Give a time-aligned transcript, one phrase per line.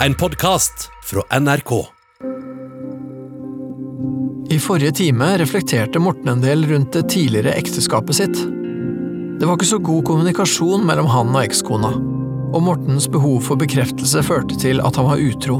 [0.00, 1.86] En podkast fra NRK.
[4.50, 8.42] I forrige time reflekterte Morten en del rundt det tidligere ekteskapet sitt.
[9.40, 11.94] Det var ikke så god kommunikasjon mellom han og ekskona,
[12.52, 15.56] og Mortens behov for bekreftelse førte til at han var utro.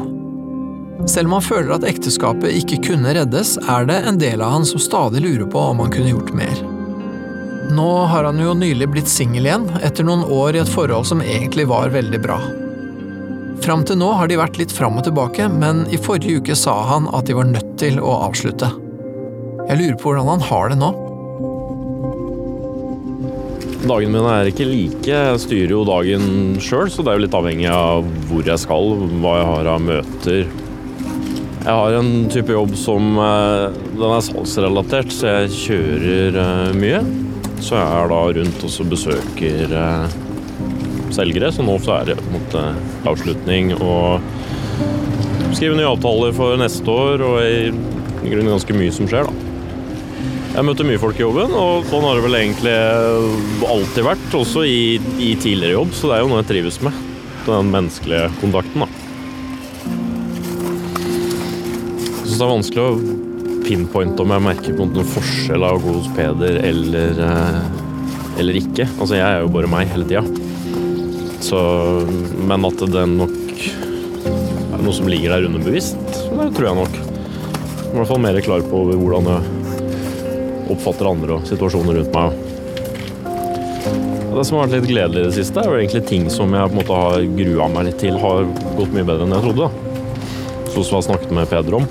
[1.08, 4.68] Selv om han føler at ekteskapet ikke kunne reddes, er det en del av han
[4.68, 6.60] som stadig lurer på om han kunne gjort mer.
[7.72, 11.24] Nå har han jo nylig blitt singel igjen, etter noen år i et forhold som
[11.24, 12.38] egentlig var veldig bra.
[13.64, 16.74] Fram til nå har de vært litt fram og tilbake, men i forrige uke sa
[16.90, 18.68] han at de var nødt til å avslutte.
[19.66, 20.92] Jeg lurer på hvordan han har det nå.
[23.86, 25.06] Dagene mine er ikke like.
[25.06, 28.94] Jeg styrer jo dagen sjøl, så det er jo litt avhengig av hvor jeg skal,
[29.22, 30.54] hva jeg har av møter.
[31.66, 37.00] Jeg har en type jobb som eh, Den er salgsrelatert, så jeg kjører eh, mye.
[37.58, 40.16] Så jeg er da rundt og besøker eh,
[41.14, 42.62] selgere, så nå så er det måte
[43.06, 44.22] avslutning og
[45.56, 49.46] skrive nye avtaler for neste år, og i, i grunnen ganske mye som skjer, da.
[50.56, 52.72] Jeg møter mye folk i jobben, og sånn har det vel egentlig
[53.68, 57.02] alltid vært, også i, i tidligere jobb, så det er jo noe jeg trives med.
[57.46, 58.88] Den menneskelige kontakten, da.
[62.16, 63.22] Jeg syns det er vanskelig å
[63.66, 67.60] pinpointe om jeg merker på noen forskjell av å gå hos Peder eller, eh,
[68.40, 68.88] eller ikke.
[68.96, 70.24] Altså, jeg er jo bare meg hele tida.
[71.40, 71.58] Så
[72.46, 73.36] Men at det nok
[74.76, 76.96] er noe som ligger der underbevisst, det tror jeg nok.
[76.96, 79.64] Jeg er I hvert fall mer klar på hvordan jeg
[80.74, 82.42] oppfatter andre og situasjoner rundt meg.
[84.36, 86.68] Det som har vært litt gledelig i det siste, er jo egentlig ting som jeg
[86.68, 88.44] på en måte har grua meg litt til, har
[88.76, 89.70] gått mye bedre enn jeg trodde.
[90.74, 91.86] Sånn som jeg snakket med Peder om.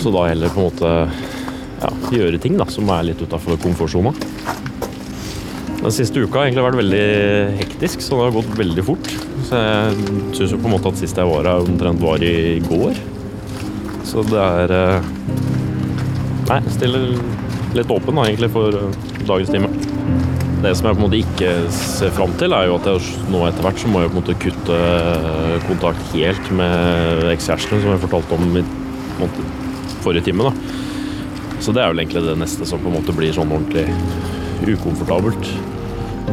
[0.00, 0.90] Så da heller på en måte
[1.78, 4.10] ja, gjøre ting da, som er litt utafor komfortsona.
[5.88, 7.04] Den siste uka har egentlig vært veldig
[7.62, 9.06] hektisk, så det har gått veldig fort.
[9.48, 9.92] Så jeg
[10.36, 12.98] syns jo på en måte at sist jeg var her, omtrent var i går.
[14.04, 15.06] Så det er eh,
[16.50, 17.06] Nei, stiller
[17.72, 18.98] litt åpen da, egentlig for eh,
[19.30, 19.70] dagens time.
[20.60, 23.40] Det som jeg på en måte ikke ser fram til, er jo at jeg nå
[23.48, 27.94] etter hvert så må jeg på en måte kutte eh, kontakt helt med ekskjæresten, som
[27.94, 28.66] jeg fortalte om i
[29.22, 29.48] måte,
[30.04, 30.52] forrige time.
[30.52, 31.56] da.
[31.64, 33.88] Så det er vel egentlig det neste som på en måte blir sånn ordentlig
[34.76, 35.52] ukomfortabelt.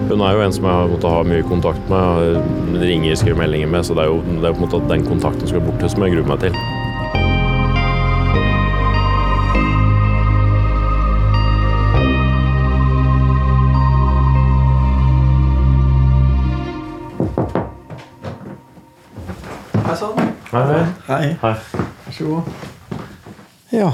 [0.09, 3.72] Hun er jo en som jeg har måttet ha mye kontakt med, ringer, skriver meldinger
[3.72, 6.06] med, så det er jo, det er på en måte den kontakten skal borte som
[6.06, 6.66] jeg gruer meg til.
[20.55, 21.23] Hei, Hei.
[21.41, 21.55] hei.
[22.05, 22.44] Vær så god.
[23.75, 23.89] Ja,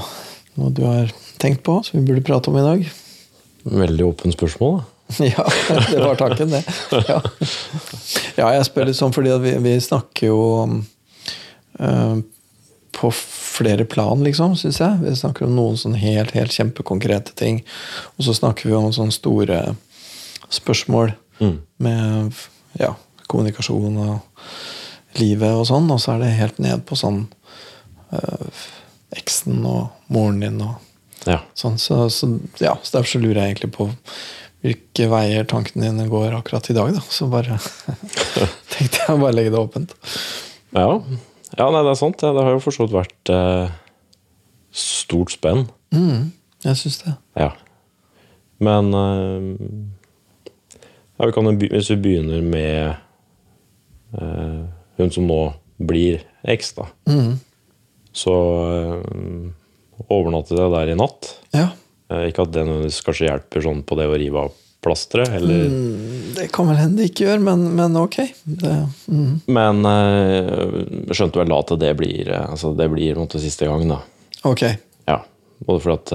[0.54, 1.10] noe du har
[1.42, 2.84] tenkt på som vi burde prate om i dag?
[3.66, 4.91] Veldig åpent spørsmål, da.
[5.32, 5.46] Ja,
[5.90, 6.62] det var takken, det.
[7.08, 7.20] Ja,
[8.36, 10.42] ja jeg spør litt sånn fordi vi, vi snakker jo
[11.80, 12.16] uh,
[12.92, 15.00] på flere plan, liksom, syns jeg.
[15.02, 17.62] Vi snakker om noen sånn helt, helt kjempekonkrete ting.
[18.16, 19.64] Og så snakker vi om sånne store
[20.52, 21.56] spørsmål Mm.
[21.82, 22.34] med
[22.78, 22.92] ja,
[23.26, 25.88] kommunikasjon og livet og sånn.
[25.90, 27.24] Og så er det helt ned på sånn
[28.12, 28.62] uh,
[29.16, 30.78] eksen og moren din og
[31.22, 31.36] Ja.
[31.54, 32.26] Sånn, så, så,
[32.58, 33.84] ja, så derfor så lurer jeg egentlig på
[34.62, 36.92] hvilke veier tankene dine går akkurat i dag.
[36.94, 37.02] Da.
[37.10, 37.56] Så bare
[38.72, 39.94] tenkte jeg å bare legge det åpent.
[40.76, 40.86] Ja.
[41.58, 42.20] ja, nei, det er sant.
[42.22, 43.72] Det har jo for så vidt vært eh,
[44.72, 45.66] stort spenn.
[45.94, 46.30] Mm,
[46.64, 47.16] jeg syns det.
[47.42, 47.50] Ja.
[48.62, 49.48] Men eh,
[51.18, 52.94] ja, vi kan hvis vi begynner med
[54.18, 54.62] eh,
[55.00, 55.40] hun som nå
[55.82, 56.86] blir eks, da.
[57.10, 57.34] Mm,
[58.14, 58.32] Så
[58.70, 61.34] eh, overnattet jeg der i natt.
[61.56, 61.70] ja.
[62.12, 62.66] Eh, ikke at det
[63.06, 66.98] kanskje hjelper sånn på det å rive av plasteret, eller Mm, det kan vel hende
[67.02, 68.16] det ikke gjør, men, men ok.
[68.42, 68.72] Det,
[69.06, 69.34] mm.
[69.46, 70.64] Men eh,
[71.06, 74.00] jeg skjønte vel da at det blir eh, altså det blir måte siste gang, da.
[74.48, 74.64] Ok.
[75.06, 75.20] Ja.
[75.62, 76.12] Både fordi at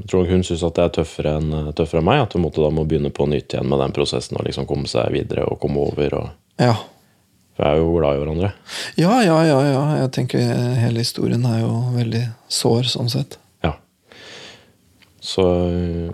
[0.00, 2.22] jeg tror hun syns at det er tøffere enn tøffere enn meg.
[2.24, 4.88] At hun måtte da må begynne på nytt igjen med den prosessen og liksom komme
[4.88, 6.14] seg videre og komme over.
[6.16, 6.30] Og,
[6.64, 6.72] Ja.
[7.52, 8.52] for jeg er jo glad i hverandre.
[8.96, 9.82] ja, ja, ja, ja.
[10.00, 10.40] Jeg tenker
[10.80, 13.36] hele historien er jo veldig sår, sånn sett.
[15.30, 16.10] Så eh,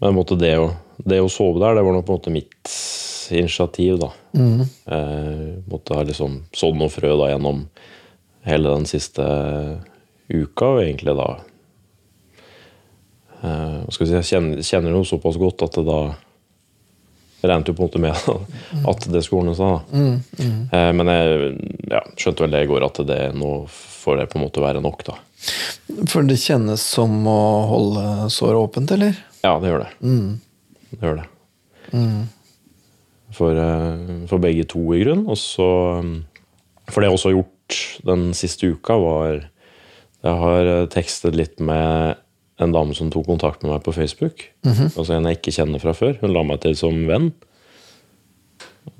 [0.00, 0.70] Men måtte det, å,
[1.04, 2.72] det å sove der, det var nok på en måte mitt
[3.30, 4.10] initiativ, da.
[4.32, 4.62] Mm.
[4.64, 7.66] Eh, måtte ha liksom sådd noe frø da gjennom
[8.48, 9.26] hele den siste
[10.30, 11.28] uka, og egentlig da
[13.42, 16.00] eh, hva skal vi si, Jeg kjenner, kjenner jo såpass godt at det da
[17.42, 18.14] regnet jo på en måte med
[18.92, 19.94] at det skulle ordne seg.
[19.94, 20.60] Mm, mm.
[20.76, 21.52] Eh, men jeg
[21.92, 24.82] ja, skjønte vel det i går at det nå får det på en måte være
[24.84, 25.18] nok, da.
[26.10, 27.40] For det kjennes som å
[27.70, 29.16] holde såret åpent, eller?
[29.44, 29.90] Ja, det gjør det.
[30.04, 30.40] Mm.
[30.90, 31.26] Det gjør det.
[31.96, 32.28] Mm.
[33.36, 35.24] For, eh, for begge to, i grunn.
[35.30, 35.68] Og så
[36.04, 36.16] mm,
[36.90, 37.78] For det jeg også har gjort
[38.10, 39.46] den siste uka, var
[40.20, 42.20] Jeg har eh, tekstet litt med
[42.60, 44.44] en dame som tok kontakt med meg på Facebook.
[44.96, 46.18] Altså en jeg ikke kjenner fra før.
[46.20, 47.30] Hun la meg til som venn.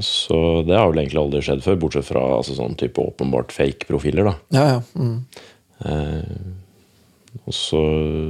[0.00, 4.30] Så det har vel egentlig aldri skjedd før, bortsett fra altså, sånn type åpenbart fake-profiler.
[4.30, 4.34] da.
[4.56, 4.80] Ja, ja.
[4.96, 5.24] Mm.
[5.84, 7.80] Eh, så,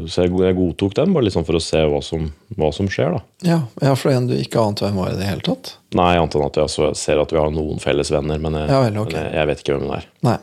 [0.09, 2.29] så jeg, jeg godtok den, bare liksom for å se hva som,
[2.59, 3.17] hva som skjer.
[3.17, 3.23] da.
[3.47, 5.75] Ja, ja, for en du ikke ante hvem var i det hele tatt?
[5.97, 8.85] Nei, annet enn at jeg ser at vi har noen felles venner, men jeg, Ja
[8.85, 9.17] vel, okay.
[9.17, 10.09] men jeg, jeg vet ikke hvem hun er.
[10.27, 10.39] Nei.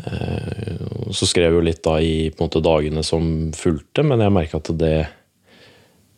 [0.00, 4.60] Og Så skrev jeg jo litt da i måte, dagene som fulgte, men jeg merka
[4.60, 4.94] at det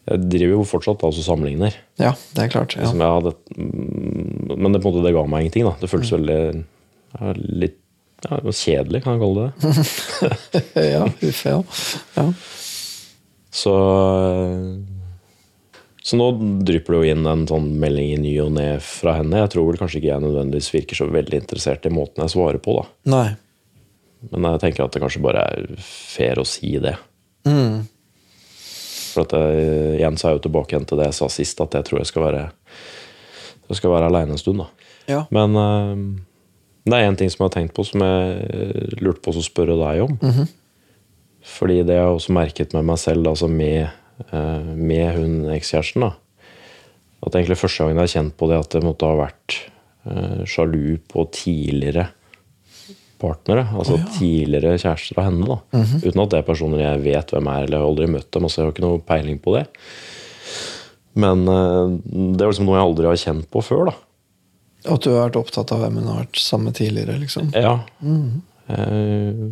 [0.08, 1.76] Jeg driver jo fortsatt da, og sammenligner.
[2.00, 2.74] Ja, det er klart.
[2.74, 2.82] Ja.
[2.82, 5.68] Liksom, jeg hadde, mm, men det, på en måte, det ga meg ingenting.
[5.68, 5.76] da.
[5.78, 6.38] Det føltes veldig
[7.20, 7.78] ja, litt
[8.26, 9.84] ja, kjedelig, kan jeg kalle det.
[10.94, 11.60] ja, uff, ja.
[12.18, 12.26] ja.
[13.52, 13.76] Så
[16.02, 16.26] så nå
[16.66, 19.38] drypper det jo inn en sånn melding i ny og ne fra henne.
[19.44, 22.58] Jeg tror vel kanskje ikke jeg nødvendigvis virker så veldig interessert i måten jeg svarer
[22.62, 22.74] på.
[22.80, 22.86] da.
[23.12, 23.28] Nei.
[24.30, 26.94] Men jeg tenker at det kanskje bare er fair å si det.
[27.48, 27.82] Mm.
[29.12, 31.62] For at jeg, igjen så er jeg jo tilbake igjen til det jeg sa sist,
[31.64, 32.44] at jeg tror jeg skal være
[33.72, 34.60] jeg skal være aleine en stund.
[34.60, 34.88] da.
[35.08, 35.22] Ja.
[35.32, 35.96] Men uh,
[36.84, 39.44] det er én ting som jeg har tenkt på, som jeg eh, lurte på å
[39.44, 40.18] spørre deg om.
[40.20, 40.50] Mhm.
[41.42, 43.90] Fordi det har jeg også merket med meg selv, altså med,
[44.30, 46.04] uh, med hun ekskjæresten.
[46.04, 46.12] da.
[47.22, 49.56] At egentlig første gangen jeg har kjent på det, at jeg måtte ha vært
[50.06, 52.10] uh, sjalu på tidligere
[53.22, 53.64] partnere.
[53.78, 55.46] Altså tidligere kjærester av henne.
[55.48, 55.58] da.
[55.78, 56.02] Mhm.
[56.04, 58.48] Uten at det er personer jeg vet hvem er, eller jeg har aldri møtt dem.
[58.48, 59.66] altså Jeg har ikke noe peiling på det.
[61.14, 61.98] Men eh,
[62.36, 63.90] det er liksom noe jeg aldri har kjent på før.
[63.92, 63.98] da.
[64.92, 67.52] At du har vært opptatt av hvem hun har vært sammen med tidligere, liksom.
[67.54, 67.76] Ja.
[68.02, 69.44] Eh,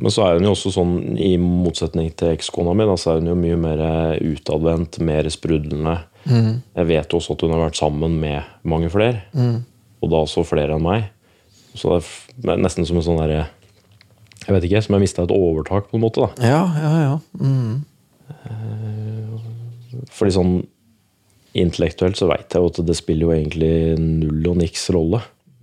[0.00, 3.20] men så er hun jo også sånn, i motsetning til ekskona mi, da, så er
[3.20, 3.80] hun jo mye mer
[4.24, 5.96] utadvendt, mer sprudlende.
[6.24, 9.26] Jeg vet jo også at hun har vært sammen med mange flere,
[10.00, 11.10] og da også flere enn meg.
[11.78, 12.00] Så
[12.36, 13.44] det er nesten som en sånn derre
[14.46, 16.26] Jeg vet ikke, som jeg mista et overtak, på en måte.
[16.26, 16.48] da.
[16.48, 17.14] Ja, ja, ja.
[17.38, 17.84] Mm.
[20.10, 20.54] Fordi sånn
[21.58, 25.20] intellektuelt så veit jeg jo at det spiller jo egentlig null og niks rolle.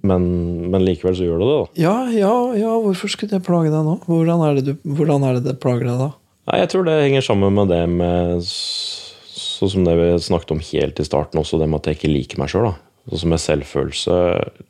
[0.07, 0.23] Men,
[0.71, 1.81] men likevel så gjør det det, da.
[1.81, 3.97] Ja, ja, ja, hvorfor skulle det plage deg nå?
[4.05, 6.09] Hvordan er det, du, hvordan er det det plager deg da?
[6.47, 10.59] Nei, Jeg tror det henger sammen med det med Sånn som det vi snakket om
[10.61, 12.67] helt i starten, også det med at jeg ikke liker meg sjøl.
[13.07, 14.15] Sånn som med selvfølelse,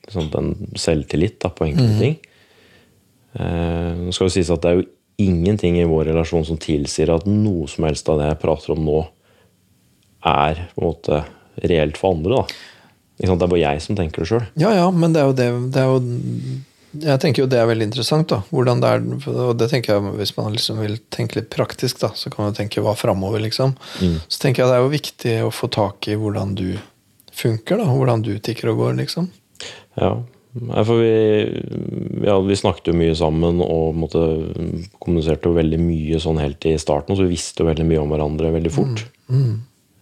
[0.08, 2.18] liksom den selvtillit da, på enkelte ting.
[3.38, 4.88] Eh, nå skal jo sies at det er jo
[5.18, 8.84] ingenting i vår relasjon som tilsier at noe som helst av det jeg prater om
[8.86, 9.02] nå,
[10.28, 11.20] er på en måte
[11.66, 12.42] reelt for andre.
[12.42, 12.64] da.
[13.18, 14.44] Det er bare jeg som tenker det sjøl.
[14.62, 16.02] Ja, ja, men det er jo det, det er jo,
[16.98, 18.42] Jeg tenker jo det er veldig interessant, da.
[18.50, 22.12] Hvordan det er, og det tenker jeg Hvis man liksom vil tenke litt praktisk, da,
[22.16, 23.74] så kan man tenke hva framover, liksom.
[24.28, 26.78] Så tenker jeg det er jo viktig å få tak i hvordan du
[27.38, 27.86] funker, da.
[27.92, 29.30] Hvordan du tikker og går, liksom.
[30.00, 30.16] Ja.
[30.58, 31.14] For vi,
[32.26, 34.24] ja, vi snakket jo mye sammen og måtte,
[34.98, 37.18] kommuniserte jo veldig mye sånn helt i starten.
[37.18, 39.04] Så vi visste jo veldig mye om hverandre veldig fort.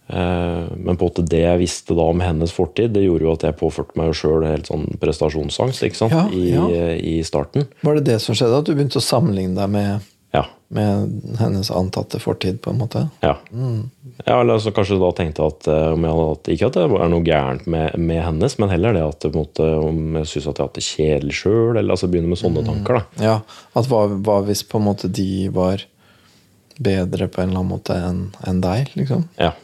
[0.06, 3.32] Eh, men på en måte det jeg visste da om hennes fortid, det gjorde jo
[3.34, 6.14] at jeg påførte meg sjøl helt sånn prestasjonsangst ikke sant?
[6.14, 6.92] Ja, I, ja.
[6.94, 7.66] I starten.
[7.82, 8.62] Var det det som skjedde?
[8.62, 10.06] At du begynte å sammenligne deg med,
[10.36, 10.44] Ja.
[10.68, 13.06] med hennes antatte fortid, på en måte?
[13.24, 13.36] ja.
[14.24, 17.12] ja eller altså, kanskje da tenkte at eh, om jeg hadde Ikke at det er
[17.12, 20.48] noe gærent med, med hennes, men heller det at på en måte, om jeg syns
[20.50, 23.00] at jeg har hatt det kjedelig sjøl, eller altså begynne med sånne tanker.
[23.00, 23.28] da.
[23.30, 23.36] Ja,
[23.78, 25.86] at hva, hva hvis på en måte de var
[26.76, 29.24] bedre på en eller annen måte enn en deg, liksom?
[29.40, 29.54] Ja.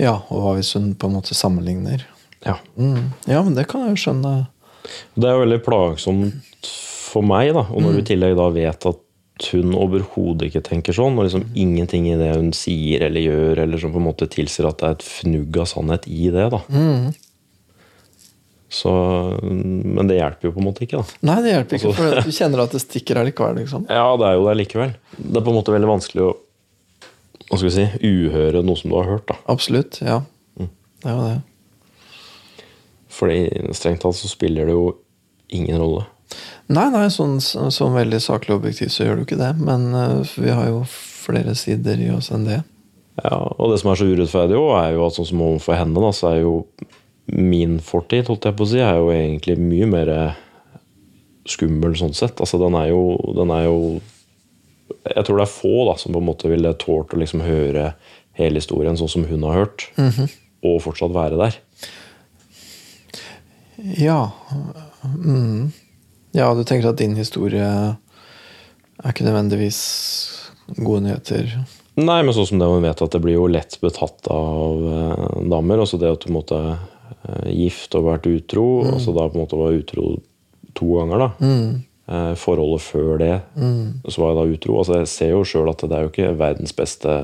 [0.00, 2.08] Ja, og hva hvis hun på en måte sammenligner?
[2.44, 2.58] ja.
[2.76, 3.12] Mm.
[3.24, 4.32] Ja, men det kan jeg jo skjønne.
[5.14, 6.50] Det er jo veldig plagsomt
[7.14, 7.64] for meg, da.
[7.70, 9.00] Og når du i tillegg da vet at
[9.50, 13.80] hun overhodet ikke tenker sånn, og liksom ingenting i det hun sier eller gjør, eller
[13.82, 16.60] som på en måte tilsier at det er et fnugg av sannhet i det, da.
[18.74, 18.90] Så,
[19.42, 21.18] men det hjelper jo på en måte ikke, da.
[21.30, 23.58] Nei, det hjelper ikke, for du kjenner at det stikker her likevel.
[23.62, 23.86] liksom.
[23.90, 24.94] Ja, det er jo det likevel.
[25.18, 26.32] Det er på en måte veldig vanskelig å
[27.44, 29.26] hva skal vi si, uhøre noe som du har hørt.
[29.28, 29.36] da.
[29.52, 30.00] Absolutt.
[30.02, 30.22] Ja.
[30.58, 32.64] Det er jo det.
[33.14, 33.38] Fordi
[33.76, 34.86] strengt tatt så spiller det jo
[35.54, 36.06] ingen rolle.
[36.72, 39.50] Nei, nei, sånn, sånn veldig saklig og objektiv så gjør du ikke det.
[39.60, 42.62] Men eh, vi har jo flere sider i oss enn det.
[43.20, 46.00] Ja, Og det som er så urettferdig, også, er jo at sånn som overfor henne,
[46.02, 46.54] da, så er jo
[47.30, 50.10] min fortid, holdt jeg på å si, er jo egentlig mye mer
[51.48, 52.40] skummel sånn sett.
[52.40, 53.04] Altså, den er jo,
[53.36, 53.78] den er jo
[55.04, 57.92] Jeg tror det er få da, som på en måte ville tålt å liksom høre
[58.36, 59.86] hele historien sånn som hun har hørt,
[60.64, 61.56] og fortsatt være der.
[64.00, 64.30] Ja.
[65.04, 65.72] Mm.
[66.34, 69.80] Ja, du tenker at din historie er ikke nødvendigvis
[70.80, 71.52] gode nyheter?
[71.94, 75.24] Nei, men sånn som det man vet at det blir jo lett betatt av eh,
[75.52, 75.84] damer.
[75.84, 79.44] Altså det at du måtte eh, gift og vært utro, og så da på en
[79.44, 80.16] måte var utro
[80.74, 81.28] to ganger, da.
[81.46, 81.68] Eh,
[82.36, 83.36] forholdet før det,
[84.12, 84.74] så var jeg da utro.
[84.82, 87.14] Altså Jeg ser jo sjøl at det er jo ikke verdens beste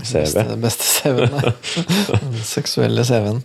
[0.00, 0.16] CV.
[0.24, 1.52] Beste, beste CV-en, nei.
[2.24, 3.38] Den seksuelle CV-en.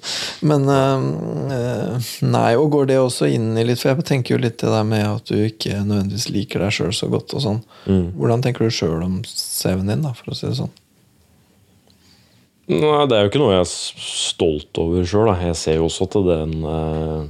[0.50, 4.57] Men øh, Nei, og går det også inn i litt For jeg tenker jo litt
[4.63, 7.61] det der med at du ikke nødvendigvis liker deg sjøl så godt og sånn.
[8.17, 10.73] Hvordan tenker du sjøl om CV-en din, da, for å si det sånn?
[12.71, 13.71] Nei, det er jo ikke noe jeg er
[14.01, 15.31] stolt over sjøl.
[15.43, 17.23] Jeg ser jo også at den eh,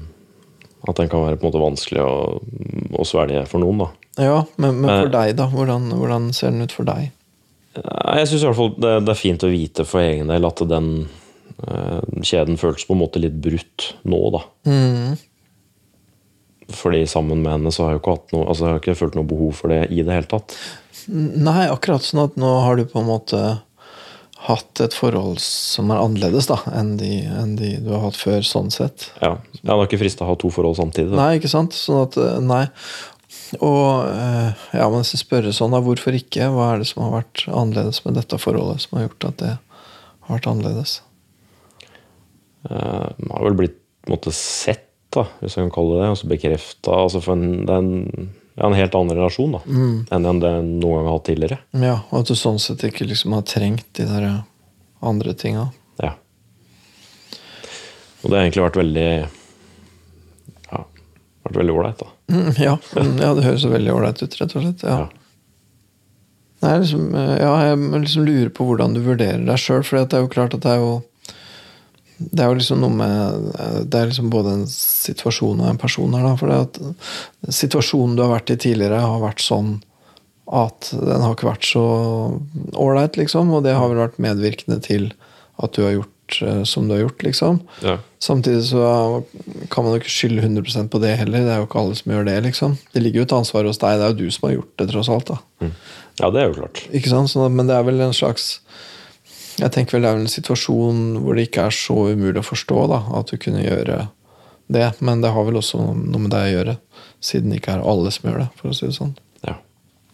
[0.89, 2.13] At den kan være på en måte vanskelig å,
[2.97, 3.83] å svelge for noen.
[3.83, 3.89] da.
[4.25, 5.13] Ja, men, men for Eh.
[5.13, 5.45] deg, da?
[5.51, 7.11] Hvordan, hvordan ser den ut for deg?
[7.77, 8.43] Nei, Jeg syns
[8.81, 10.89] det, det er fint å vite for egen del at den
[11.67, 14.41] eh, kjeden føles på en måte litt brutt nå, da.
[14.67, 15.13] Mm.
[16.71, 19.15] Fordi sammen med henne så har jeg ikke hatt noe Altså jeg har ikke følt
[19.19, 20.53] noe behov for det i det hele tatt.
[21.11, 23.39] Nei, akkurat sånn at nå har du på en måte
[24.47, 28.41] hatt et forhold som er annerledes da, enn de, enn de du har hatt før,
[28.47, 29.09] sånn sett.
[29.21, 31.11] Ja, Jeg er ikke frista å ha to forhold samtidig.
[31.13, 31.19] Da.
[31.19, 31.77] Nei, ikke sant?
[31.77, 32.63] Sånn at, eh, nei.
[33.61, 36.47] Og eh, ja, men hvis jeg spørre sånn, da, hvorfor ikke?
[36.55, 39.53] Hva er det som har vært annerledes med dette forholdet, som har gjort at det
[39.57, 40.97] har vært annerledes?
[42.69, 43.77] Eh, Man har vel blitt
[44.09, 46.11] måte sett, da, hvis jeg kan kalle det det.
[46.15, 46.97] Altså bekrefta.
[47.05, 48.29] Altså for det er en,
[48.61, 49.59] ja, en helt annen relasjon da,
[50.13, 51.55] enn enn det noen gang har hatt tidligere.
[51.81, 54.35] Ja, Og at du sånn sett ikke liksom har trengt de der eh,
[55.01, 55.63] andre tinga.
[55.97, 56.11] Ja.
[58.21, 59.07] Og det har egentlig vært veldig
[60.69, 60.83] Ja,
[61.47, 62.11] vært veldig ålreit, da.
[62.31, 64.85] Mm, ja, mm, ja, det høres veldig ålreit ut, rett og slett.
[64.85, 64.99] Ja.
[65.01, 65.09] Ja.
[66.61, 70.13] Nei, liksom, eh, ja, jeg liksom lurer på hvordan du vurderer deg sjøl, for det
[70.19, 70.91] er jo klart at det er jo
[72.29, 75.81] det er jo liksom noe med eh, Det er liksom både en situasjon og en
[75.81, 76.27] person her.
[76.27, 79.79] Da, for det at situasjonen du har vært i tidligere, har vært sånn
[80.51, 81.83] at den har ikke vært så
[82.75, 83.53] ålreit, liksom.
[83.55, 85.11] Og det har vel vært medvirkende til
[85.61, 87.61] at du har gjort eh, som du har gjort, liksom.
[87.85, 87.97] Ja.
[88.21, 88.83] Samtidig så
[89.71, 91.45] kan man jo ikke skylde 100% på det heller.
[91.45, 92.75] Det er jo ikke alle som gjør det, liksom.
[92.93, 93.97] Det ligger jo et ansvar hos deg.
[94.01, 95.31] Det er jo du som har gjort det, tross alt.
[95.31, 95.71] da.
[96.19, 96.83] ja, det er jo klart.
[96.91, 97.31] Ikke sant?
[97.31, 98.57] Så, men det er vel en slags
[99.59, 102.45] Jeg tenker vel det er vel en situasjon hvor det ikke er så umulig å
[102.47, 104.07] forstå da, at du kunne gjøre
[104.71, 104.87] det.
[105.03, 106.77] Men det har vel også noe med deg å gjøre,
[107.19, 108.47] siden det ikke er alle som gjør det.
[108.61, 109.11] for å si det sånn.
[109.47, 109.57] Ja,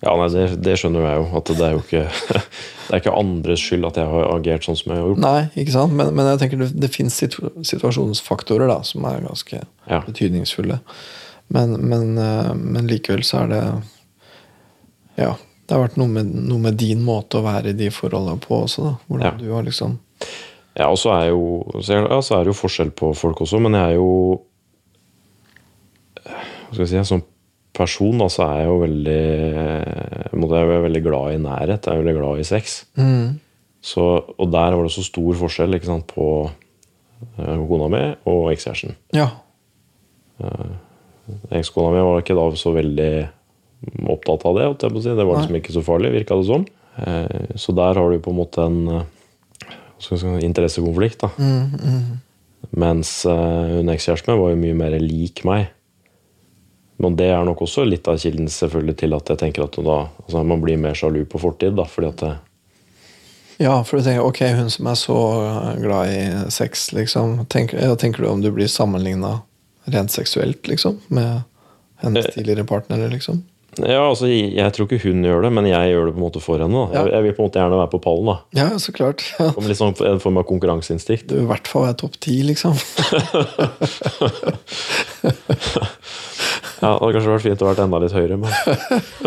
[0.06, 1.27] ja nei, det, det skjønner jeg jo.
[1.38, 2.06] At det er jo ikke
[2.88, 5.20] Det er ikke andres skyld at jeg har agert sånn som jeg har gjort.
[5.20, 5.91] Nei, ikke sant?
[6.00, 9.60] Men, men jeg tenker det, det fins situ situasjonsfaktorer da, som er ganske
[9.91, 10.00] Ja.
[10.08, 10.77] betydningsfulle.
[11.51, 13.62] Men, men, eh, men likevel så er det
[15.20, 15.34] Ja,
[15.67, 18.62] det har vært noe med, noe med din måte å være i de forholdene på
[18.63, 18.83] også.
[18.88, 19.31] da, Hvordan Ja.
[19.38, 19.97] du har liksom
[20.77, 23.74] Ja, og så er, jo, ja, så er det jo forskjell på folk også, men
[23.74, 24.41] jeg er jo
[26.27, 27.24] Hva skal jeg si Som
[27.77, 29.21] person da, så er jeg jo veldig
[30.38, 31.86] jeg er veldig glad i nærhet.
[31.86, 32.86] Jeg er veldig glad i sex.
[33.81, 34.01] Så,
[34.38, 36.25] og der var det så stor forskjell ikke sant, på
[37.38, 38.95] eh, kona mi og ekskjæresten.
[39.13, 39.27] Ja.
[41.53, 43.12] Ekskona mi var ikke da så veldig
[44.10, 44.89] opptatt av det.
[45.03, 46.65] Det var liksom ikke så farlig, virka det som.
[46.98, 49.05] Eh, Så der har du på en måte en
[50.41, 51.19] interessekonflikt.
[51.19, 51.29] da.
[51.38, 52.19] Mm, mm.
[52.72, 55.67] Mens eh, hun ekskjæresten min var jo mye mer lik meg.
[57.00, 59.98] Men det er nok også litt av kilden selvfølgelig til at jeg tenker at da,
[60.25, 61.75] altså man blir mer sjalu på fortid.
[61.77, 62.36] da, fordi at det,
[63.60, 65.17] ja, for du tenker ok, hun som er så
[65.81, 67.46] glad i sex, liksom.
[67.50, 69.39] Tenker, ja, tenker du om du blir sammenligna
[69.86, 71.00] rent seksuelt, liksom?
[71.07, 71.41] Med
[72.03, 72.31] hennes Eh.
[72.36, 73.43] tidligere partnere, liksom?
[73.84, 76.25] Ja, altså jeg, jeg tror ikke hun gjør det, men jeg gjør det på en
[76.25, 76.84] måte for henne.
[76.93, 77.03] Ja.
[77.03, 78.31] Jeg, jeg vil på en måte gjerne være på pallen.
[78.31, 78.38] da.
[78.57, 79.24] Ja, så klart.
[79.38, 79.51] Ja.
[79.53, 81.27] Som sånn en form av konkurranseinstinkt.
[81.29, 82.74] Du vil i hvert fall være topp ti, liksom.
[86.77, 88.51] Ja, Det hadde kanskje vært fint å være enda litt høyere, men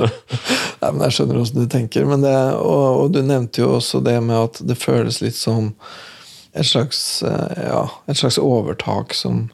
[0.80, 2.06] Nei, men Jeg skjønner hvordan du tenker.
[2.08, 5.72] Men det, og, og du nevnte jo også det med at det føles litt som
[6.54, 9.48] et slags, eh, ja, et slags overtak som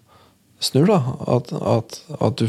[0.60, 0.86] snur.
[0.86, 2.46] da At, at, at du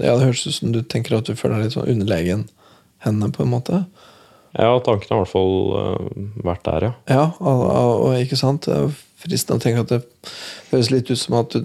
[0.00, 2.48] Ja, det høres ut som du tenker at du føler deg litt sånn underlegen
[3.02, 3.84] henne, på en måte.
[4.54, 6.92] ja, tanken har i hvert fall uh, vært der, ja.
[7.10, 7.62] Ja, og,
[8.06, 8.68] og, ikke sant?
[9.22, 10.02] Fristende å tenke at det
[10.70, 11.64] høres litt ut som at du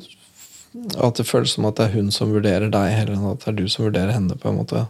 [1.01, 3.51] At det føles som at det er hun som vurderer deg, heller enn at det
[3.53, 4.37] er du som vurderer henne.
[4.37, 4.87] på en måte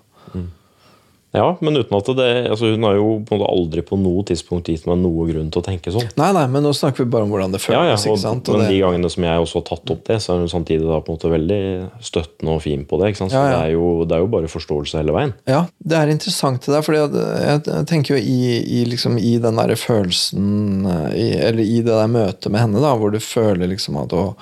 [1.37, 4.23] Ja, men uten at det altså Hun har jo på en måte aldri på noe
[4.27, 6.07] tidspunkt gitt meg noe grunn til å tenke sånn.
[6.17, 7.77] Nei, nei, men nå snakker vi bare om hvordan det føles.
[7.77, 8.49] Ja, ja, ikke og, sant?
[8.49, 10.51] Og Men det- de gangene som jeg også har tatt opp det, så er hun
[10.51, 11.61] samtidig da på en måte veldig
[12.09, 13.11] støttende og fin på det.
[13.13, 13.31] ikke sant?
[13.31, 13.57] Så Ja, ja.
[13.57, 15.33] Det, er jo, det er jo bare forståelse hele veien.
[15.47, 18.39] Ja, det er interessant det der, for jeg tenker jo i,
[18.81, 22.81] i, liksom, i den der følelsen eh, i, Eller i det der møtet med henne,
[22.81, 24.35] da, hvor du føler liksom at å,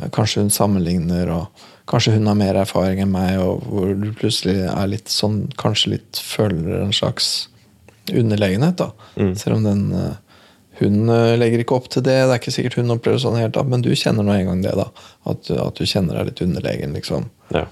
[0.00, 1.46] eh, kanskje hun sammenligner, og
[1.90, 5.96] kanskje hun har mer erfaring enn meg, og hvor du plutselig er litt sånn Kanskje
[5.96, 7.48] litt føler en slags
[8.12, 8.90] underlegenhet, da.
[9.38, 10.14] Selv om den eh,
[10.80, 12.18] hun eh, legger ikke opp til det.
[12.20, 14.62] Det er ikke sikkert hun opplever sånn helt da, men du kjenner nå en gang
[14.66, 14.74] det.
[14.76, 14.90] da,
[15.24, 16.92] At, at du kjenner deg litt underlegen.
[16.96, 17.30] liksom.
[17.54, 17.64] Ja.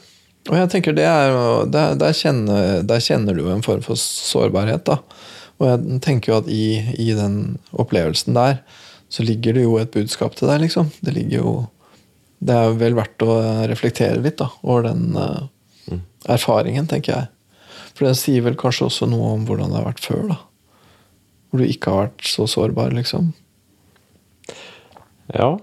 [0.49, 1.37] Og jeg tenker det er
[1.73, 4.85] der, der, kjenner, der kjenner du en form for sårbarhet.
[4.88, 4.99] da.
[5.61, 6.66] Og jeg tenker jo at i,
[7.00, 8.59] i den opplevelsen der,
[9.12, 10.90] så ligger det jo et budskap til deg, liksom.
[11.04, 11.52] Det ligger jo
[12.44, 13.36] Det er vel verdt å
[13.70, 16.00] reflektere litt da, over den eh,
[16.34, 17.30] erfaringen, tenker jeg.
[17.94, 20.38] For det sier vel kanskje også noe om hvordan det har vært før, da.
[21.48, 23.32] Hvor du ikke har vært så sårbar, liksom.
[25.32, 25.54] ja.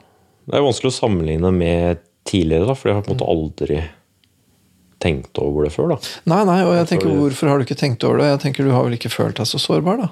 [0.49, 3.81] Det er vanskelig å sammenligne med tidligere, da, for jeg har på en måte aldri
[5.01, 5.93] tenkt over det før.
[5.93, 5.97] da.
[6.29, 8.31] Nei, nei, og jeg tenker hvorfor har du ikke tenkt over det?
[8.31, 10.09] Jeg tenker Du har vel ikke følt deg så sårbar, da?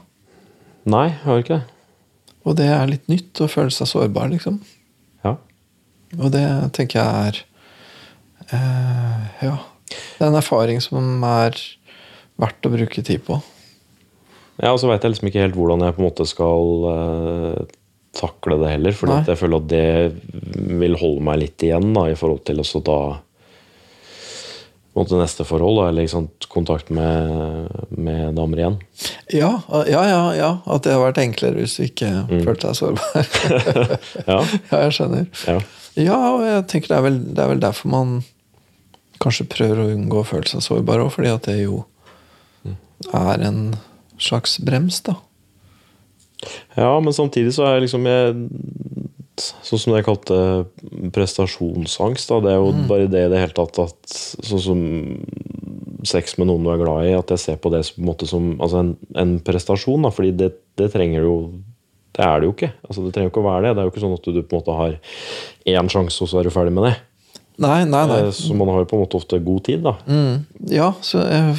[0.89, 1.75] Nei, jeg har ikke det.
[2.47, 4.61] Og det er litt nytt å føle seg sårbar, liksom.
[6.17, 6.45] Og det
[6.77, 7.43] tenker jeg er
[8.55, 9.57] eh, Ja.
[9.89, 11.55] Det er en erfaring som er
[12.39, 13.39] verdt å bruke tid på.
[14.59, 17.77] Ja, og så veit jeg liksom ikke helt hvordan jeg på en måte skal eh,
[18.19, 18.95] takle det heller.
[18.97, 19.87] For jeg føler at det
[20.83, 22.99] vil holde meg litt igjen da, i forhold til også da
[24.99, 28.77] måte neste forhold, da, eller liksom, kontakt med, med damer igjen.
[29.31, 29.51] Ja,
[29.87, 30.49] ja, ja, ja.
[30.65, 33.29] At det har vært enklere hvis du ikke følte deg sårbar.
[34.29, 34.39] Ja,
[34.71, 35.29] ja, jeg skjønner.
[35.47, 35.59] ja.
[35.97, 38.19] Ja, og jeg tenker det er vel, det er vel derfor man
[39.19, 41.83] kanskje prøver å unngå å føle seg sårbar òg, fordi at det jo
[43.15, 43.61] er en
[44.19, 45.15] slags brems, da.
[46.75, 48.35] ja, men samtidig så er jeg liksom jeg,
[49.39, 50.37] Sånn som jeg kalte
[51.15, 52.27] prestasjonsangst.
[52.27, 54.81] Da, det er jo bare det i det hele tatt at Sånn som
[56.07, 58.27] sex med noen du er glad i, at jeg ser på det på en, måte
[58.27, 60.03] som altså en, en prestasjon.
[60.03, 61.37] Da, fordi det, det trenger du jo
[62.19, 62.71] Det er det jo ikke.
[62.83, 63.69] Altså, det trenger jo ikke å være det.
[63.77, 64.95] Det er jo ikke sånn at du på en måte har
[65.71, 66.97] én sjanse, og så er du ferdig med det.
[67.59, 68.17] Nei, nei, nei.
[68.25, 69.93] Eh, Så man har jo på en måte ofte god tid, da.
[70.07, 70.45] Mm.
[70.71, 71.55] Ja, så jeg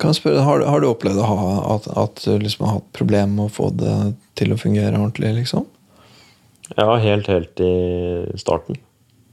[0.00, 2.88] kan spørre Har, du- har du opplevd å ha, at, at du liksom har hatt
[2.92, 5.64] problemer med å få det til å fungere ordentlig, liksom?
[6.76, 8.76] Ja, helt, helt i starten.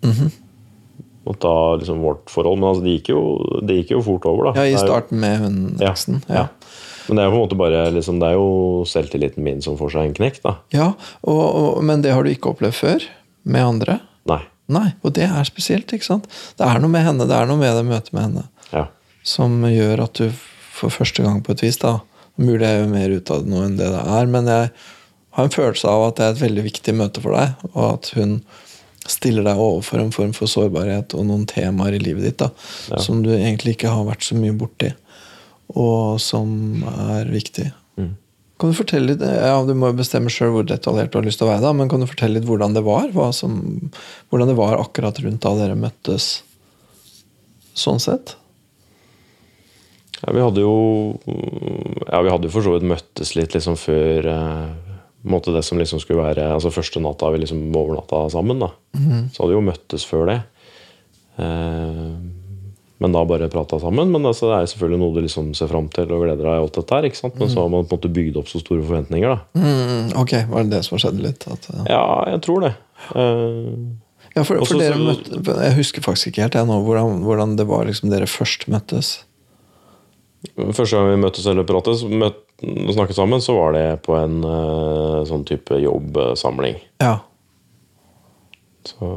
[0.04, 0.32] Mhm.
[1.30, 2.58] Og da liksom vårt forhold.
[2.60, 3.22] Men altså, det gikk jo,
[3.68, 4.64] det gikk jo fort over, da.
[4.64, 6.24] Ja, i starten med hun Ja, eksen?
[6.28, 6.48] ja.
[7.10, 9.76] Men det er jo på en måte bare liksom, Det er jo selvtilliten min som
[9.80, 10.54] får seg en knekk, da.
[10.76, 10.92] Ja,
[11.26, 13.08] og, og, men det har du ikke opplevd før?
[13.50, 14.00] Med andre?
[14.30, 14.42] Nei.
[14.70, 15.90] Nei, og det er spesielt.
[15.96, 16.28] ikke sant?
[16.60, 18.86] Det er noe med henne, det er noe med det møtet med henne Ja.
[19.26, 20.30] som gjør at du
[20.80, 21.98] for første gang på et vis da,
[22.40, 24.70] Mulig jeg gjør mer ut av det nå enn det det er, men jeg
[25.36, 28.12] har en følelse av at det er et veldig viktig møte for deg, og at
[28.16, 28.38] hun
[29.10, 32.48] stiller deg overfor en form for sårbarhet og noen temaer i livet ditt da,
[32.94, 33.02] Ja.
[33.04, 34.94] som du egentlig ikke har vært så mye borti,
[35.78, 37.70] og som er viktig.
[38.00, 38.16] Mm.
[38.60, 41.48] Kan du fortelle litt, ja Du må bestemme sjøl hvor detaljert du har lyst til
[41.48, 43.12] å være, da, men kan du fortelle litt hvordan det var?
[43.36, 43.92] Som,
[44.32, 46.40] hvordan det var akkurat rundt da dere møttes
[47.78, 48.36] sånn sett?
[50.20, 50.76] Ja, vi hadde jo
[52.10, 54.96] Ja, vi hadde jo for så vidt møttes litt liksom før eh,
[55.30, 58.74] måte det som liksom skulle være Altså første natta vi liksom overnatta sammen, da.
[59.32, 60.40] Så hadde vi jo møttes før det.
[61.40, 62.12] Eh,
[63.00, 64.12] men da bare prata sammen.
[64.12, 66.66] Men altså, det er selvfølgelig noe du liksom ser fram til og gleder deg i
[66.66, 67.08] alt dette her.
[67.08, 67.40] ikke sant?
[67.40, 69.40] Men så har man på en måte bygd opp så store forventninger, da.
[69.56, 71.48] Mm, ok, var det det som skjedde litt?
[71.48, 71.88] At, ja.
[71.96, 72.76] Ja, jeg tror det.
[73.16, 73.98] Uh,
[74.36, 77.56] Ja, for, for Også dere møtte, Jeg husker faktisk ikke helt jeg nå hvordan, hvordan
[77.58, 79.24] det var liksom dere først møttes.
[80.56, 82.38] Første gang vi møttes eller pratet møt,
[82.94, 86.78] snakket sammen, så var det på en uh, sånn type jobbsamling.
[87.04, 87.18] Ja.
[88.88, 89.08] Så,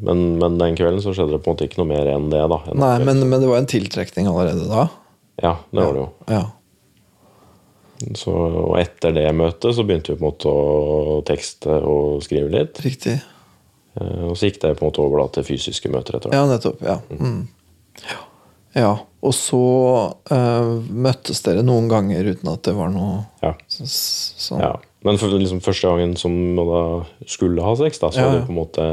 [0.00, 2.40] men, men den kvelden så skjedde det på en måte ikke noe mer enn det.
[2.48, 2.60] da.
[2.70, 4.86] enn Nei, men, men det var en tiltrekning allerede da?
[5.42, 6.08] Ja, det var det jo.
[6.32, 6.44] Ja.
[8.16, 12.52] Så, og etter det møtet så begynte vi på en måte å tekste og skrive
[12.52, 12.80] litt.
[12.84, 13.18] Riktig.
[13.96, 16.40] Eh, Og så gikk det på en måte over da til fysiske møter etter hvert.
[16.40, 16.82] Ja, nettopp.
[16.84, 16.98] Ja.
[17.12, 17.46] Mm.
[18.04, 18.18] ja.
[18.80, 18.90] ja.
[19.26, 19.60] Og så
[20.30, 23.54] uh, møttes dere noen ganger uten at det var noe Ja.
[23.68, 24.74] sånn ja.
[25.06, 26.82] Men for, liksom, første gangen som man da
[27.30, 28.86] skulle ha sex, da, så Ja, hadde du på en måte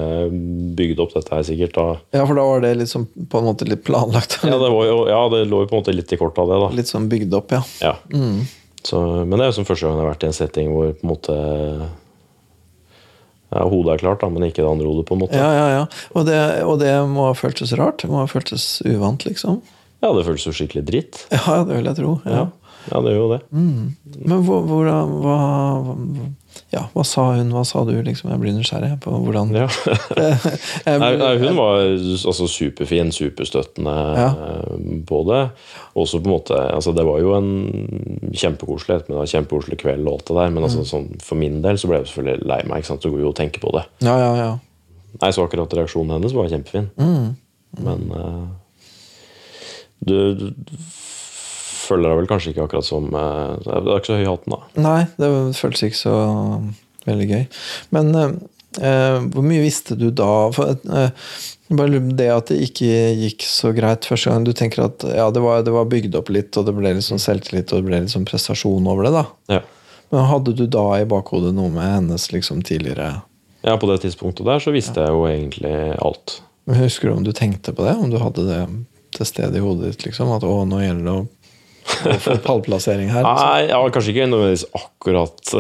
[0.78, 1.86] bygd opp dette her sikkert da.
[2.14, 4.38] Ja, for da var det liksom på en måte litt planlagt.
[4.46, 6.60] Ja, det, var ja, det lå jo på en måte litt i kortet av det,
[6.66, 6.70] da.
[6.78, 7.64] Litt sånn bygd opp, ja.
[7.82, 7.96] Ja.
[8.14, 8.44] Mm.
[8.84, 10.90] Så, men det er jo som første gang jeg har vært i en setting hvor
[10.92, 11.36] på en måte
[13.54, 15.38] ja, Hodet er klart, da, men ikke det andre hodet, på en måte.
[15.38, 15.84] Ja, ja, ja.
[16.18, 18.02] Og det, og det må ha føltes rart.
[18.02, 19.62] Det må ha føltes uvant, liksom.
[20.04, 21.20] Ja, det føltes jo skikkelig dritt.
[21.32, 22.18] Ja, det vil jeg tro.
[22.28, 22.48] Ja,
[22.92, 23.00] Ja.
[23.02, 23.42] det gjør jo det.
[23.54, 24.88] Men hvor, hvor,
[25.24, 25.38] hva,
[26.74, 27.94] ja, hva sa hun, hva sa du?
[28.04, 28.30] liksom?
[28.34, 29.68] Jeg blir nysgjerrig på hvordan Ja.
[31.00, 34.28] Nei, hun var altså, superfin, superstøttende Ja.
[35.10, 35.42] på det.
[35.96, 40.28] Også på en måte, altså, Det var jo en kjempekoselig ettermiddag, kjempekoselig kveld, og alt
[40.28, 40.68] det der, men Mm.
[40.70, 42.78] altså, sånn, for min del så ble jeg selvfølgelig lei meg.
[42.84, 43.02] ikke sant?
[43.04, 43.86] Så går jo og tenker på det.
[44.02, 44.52] Ja, ja, ja.
[45.22, 46.90] Nei, Så akkurat reaksjonen hennes var kjempefin.
[46.98, 47.36] Mm.
[47.84, 48.48] Men uh,
[50.06, 50.52] du, du
[51.84, 54.56] føler deg vel kanskje ikke akkurat som eh, Det er ikke så høy i hatten,
[54.56, 54.82] da.
[54.86, 56.16] Nei, det føltes ikke så
[57.08, 57.44] veldig gøy.
[57.96, 58.38] Men eh,
[58.82, 60.32] eh, hvor mye visste du da?
[60.56, 61.12] For, eh,
[61.74, 64.48] bare det at det ikke gikk så greit første gang.
[64.48, 67.08] Du tenker at ja, det var, det var bygd opp litt, og det ble litt
[67.08, 69.14] sånn selvtillit og det ble litt sånn prestasjon over det.
[69.16, 69.26] da.
[69.58, 69.62] Ja.
[70.14, 73.24] Men hadde du da i bakhodet noe med hennes liksom tidligere
[73.64, 76.42] ja, på det tidspunktet der så visste jeg jo egentlig alt.
[76.68, 77.96] Men Husker du om du tenkte på det?
[77.96, 78.60] Om du hadde det
[79.16, 80.06] til stede i hodet ditt?
[80.10, 81.24] liksom, At å, nå gjelder det å,
[81.84, 83.26] å få pallplassering her?
[83.26, 83.50] Liksom.
[83.50, 85.54] Nei, ja, kanskje ikke nødvendigvis akkurat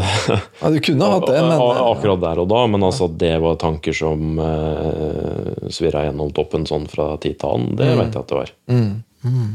[0.61, 3.59] Ja, du kunne hatt det, men Akkurat der og da, men altså at det var
[3.61, 8.31] tanker som uh, svirra gjennom toppen sånn fra tid til annen, det vet jeg at
[8.31, 8.53] det var.
[8.71, 9.49] mm,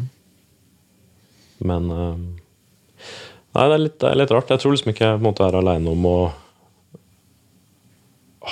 [1.68, 2.12] Men uh,
[3.56, 4.50] Nei, det er, litt, det er litt rart.
[4.52, 6.18] Jeg tror liksom ikke jeg måtte være måte er aleine om å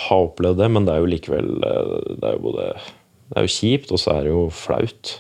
[0.07, 3.47] ha opplevd det, men det er jo likevel eh, Det er jo både Det er
[3.47, 5.13] jo kjipt, og så er det jo flaut.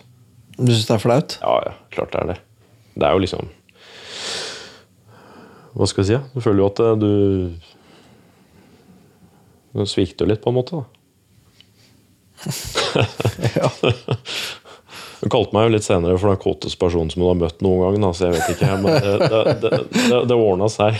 [0.57, 1.39] Du syns det er flaut?
[1.43, 2.37] Ja, ja, klart det er det.
[2.97, 3.49] Det er jo liksom
[5.77, 6.19] Hva skal jeg si?
[6.33, 7.11] Du føler jo at eh, du
[9.77, 10.81] Du svikter litt, på en måte.
[10.81, 10.85] da.
[13.57, 13.69] Ja.
[15.17, 17.81] Hun kalte meg jo litt senere for den kåteste personen som hun har møtt noen
[17.83, 17.95] gang.
[18.05, 20.93] Da, så jeg vet ikke, men det, det, det, det, det ordna seg.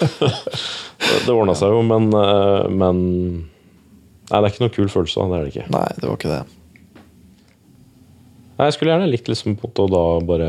[1.26, 2.96] det ordna seg jo, men, eh, men
[4.30, 5.26] Nei, det er ikke noe kul følelse.
[5.28, 5.68] Det er det ikke.
[5.74, 6.42] Nei, det var ikke det.
[8.60, 10.48] Nei, Jeg skulle gjerne likt liksom på å da bare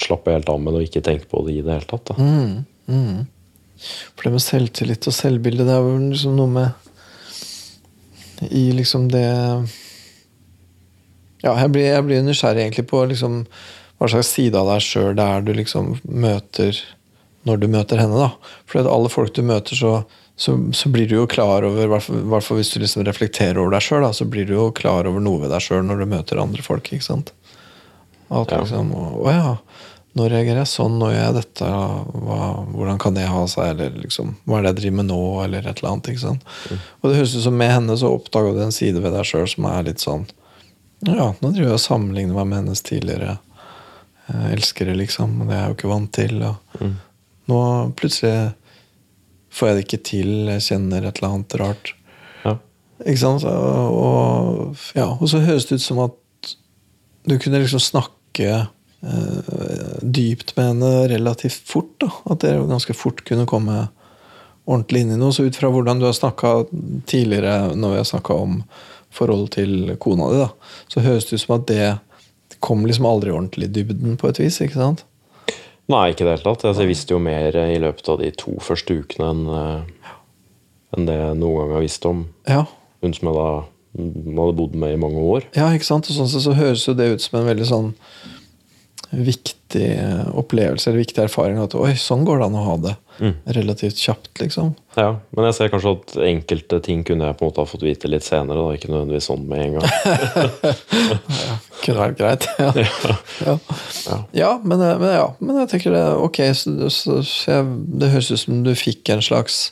[0.00, 2.08] slappe helt av med det og ikke tenke på det i det hele tatt.
[2.08, 2.14] da.
[2.16, 3.26] Mm,
[4.16, 9.28] For det med selvtillit og selvbilde, det er jo liksom noe med I liksom det
[11.42, 13.42] Ja, jeg blir, jeg blir nysgjerrig egentlig på liksom
[14.00, 16.78] hva slags side av deg sjøl det er du liksom møter
[17.46, 18.18] når du møter henne.
[18.18, 18.56] da.
[18.66, 19.92] For alle folk du møter, så,
[20.36, 23.70] så, så blir du jo klar over, i hvert fall- hvis du liksom reflekterer over
[23.76, 26.40] deg sjøl, så blir du jo klar over noe ved deg sjøl når du møter
[26.42, 26.88] andre folk.
[26.92, 27.32] ikke sant?
[28.30, 28.60] At Ja.
[28.62, 29.56] liksom, Å ja,
[30.16, 31.64] nå reagerer jeg sånn, nå gjør jeg dette.
[31.68, 33.70] Hva, hvordan kan det ha seg?
[33.76, 35.20] Eller liksom, hva er det jeg driver med nå?
[35.44, 36.08] Eller et eller annet.
[36.08, 36.42] ikke sant?
[37.02, 39.48] Og det høres ut som med henne så oppdaga du en side ved deg sjøl
[39.48, 40.26] som er litt sånn
[41.04, 43.38] Ja, nå driver jeg og sammenligner meg med hennes tidligere
[44.32, 45.46] eh, elskere, liksom.
[45.48, 46.42] Det er jeg jo ikke vant til.
[46.42, 46.56] Og
[47.48, 48.54] nå plutselig
[49.52, 50.30] får jeg det ikke til.
[50.54, 51.94] Jeg kjenner et eller annet rart.
[52.44, 52.56] Ja.
[53.04, 53.46] Ikke sant?
[53.46, 56.18] Og, ja, og så høres det ut som at
[57.28, 61.92] du kunne liksom snakke eh, dypt med henne relativt fort.
[62.02, 63.84] da At dere ganske fort kunne komme
[64.64, 65.34] ordentlig inn i noe.
[65.34, 66.54] Så ut fra hvordan du har snakka
[67.10, 68.62] tidligere, når vi har snakka om
[69.12, 70.48] forholdet til kona di, da
[70.88, 71.86] så høres det ut som at det
[72.64, 74.60] kom liksom aldri ordentlig i dybden, på et vis.
[74.62, 75.04] ikke sant?
[75.92, 76.64] Nei, ikke i det hele tatt.
[76.68, 80.12] Altså, jeg visste jo mer i løpet av de to første ukene enn eh,
[80.92, 82.66] enn det jeg noen gang har visst om Ja,
[83.04, 83.48] hun som jeg da
[83.92, 85.46] hadde bodd med i mange år.
[85.56, 86.08] Ja, ikke sant?
[86.08, 87.90] Og sånn sett så høres jo det ut som en veldig sånn
[89.12, 89.88] viktig
[90.32, 91.58] opplevelse eller viktig erfaring.
[91.60, 92.94] At oi, sånn går det an å ha det.
[93.44, 94.72] Relativt kjapt, liksom.
[94.96, 97.84] Ja, Men jeg ser kanskje at enkelte ting kunne jeg på en måte ha fått
[97.84, 98.56] vite litt senere.
[98.56, 99.88] da, Ikke nødvendigvis sånn med en gang.
[101.84, 102.48] Kunne vært greit.
[102.62, 102.72] Ja,
[103.44, 103.56] ja.
[104.06, 104.18] Ja.
[104.32, 106.42] ja, men, eh, men, ja men jeg tenker det ok.
[106.56, 107.70] Så, så, så jeg,
[108.00, 109.68] det høres ut som du fikk en slags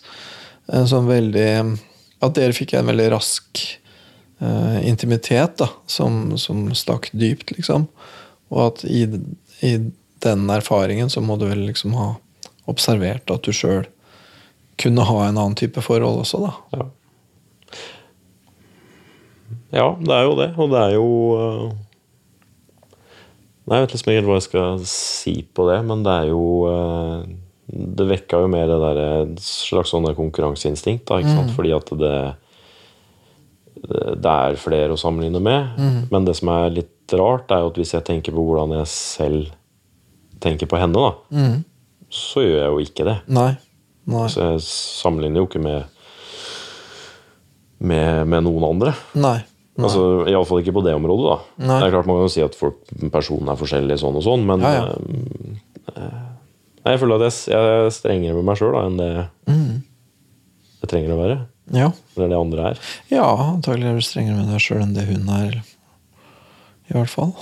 [0.70, 1.50] en sånn veldig
[2.22, 3.62] At dere fikk en veldig rask
[4.42, 7.88] uh, intimitet da, som, som stakk dypt, liksom.
[8.50, 9.04] Og at i,
[9.66, 9.72] i
[10.24, 12.12] den erfaringen så må du vel liksom ha
[12.70, 13.86] observert at du sjøl
[14.80, 16.52] kunne ha en annen type forhold også, da.
[16.78, 16.86] Ja.
[19.82, 20.50] ja, det er jo det.
[20.56, 21.70] Og det er jo eh,
[23.68, 26.44] Nei, Jeg vet liksom ikke hva jeg skal si på det, men det er jo
[26.66, 27.18] eh,
[27.70, 31.52] Det vekka jo mer det der, slags sånn konkurranseinstinkt, da, ikke sant?
[31.58, 32.14] fordi at det
[33.80, 35.78] det er flere å sammenligne med.
[36.12, 38.86] Men det som er litt rart, er jo at hvis jeg tenker på hvordan jeg
[38.92, 39.48] selv
[40.40, 41.48] tenker på henne, da,
[42.10, 43.16] så gjør jeg jo ikke det.
[43.28, 43.50] Nei.
[44.10, 44.26] Nei.
[44.32, 45.84] Så jeg sammenligner jo ikke med,
[47.80, 48.94] med, med noen andre.
[49.14, 49.38] Nei.
[49.80, 49.86] Nei.
[49.86, 51.28] Altså, Iallfall ikke på det området.
[51.30, 51.76] da Nei.
[51.80, 52.80] Det er klart Man kan jo si at folk,
[53.14, 54.96] personen er forskjellig, sånn og sånn, men Ja, ja.
[55.94, 56.18] eh,
[56.82, 59.10] nei, jeg føler at jeg, jeg er strengere med meg sjøl enn det
[59.50, 59.78] Mm.
[60.82, 61.38] jeg trenger å være.
[61.72, 61.88] Ja.
[62.16, 62.78] Eller det andre er.
[63.12, 65.60] Ja, antagelig er du strengere med deg sjøl enn det hun er.
[66.90, 67.32] I hvert fall.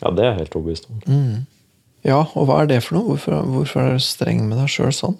[0.00, 1.02] Ja, det er jeg helt overbevist om.
[2.04, 3.14] Ja, og hva er det for noe?
[3.14, 5.16] Hvorfor, hvorfor er du streng med deg sjøl sånn?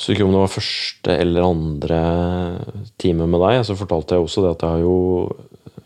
[0.00, 2.00] Så ikke om det var første eller andre
[3.00, 4.98] time med deg, så fortalte jeg også det at jeg har jo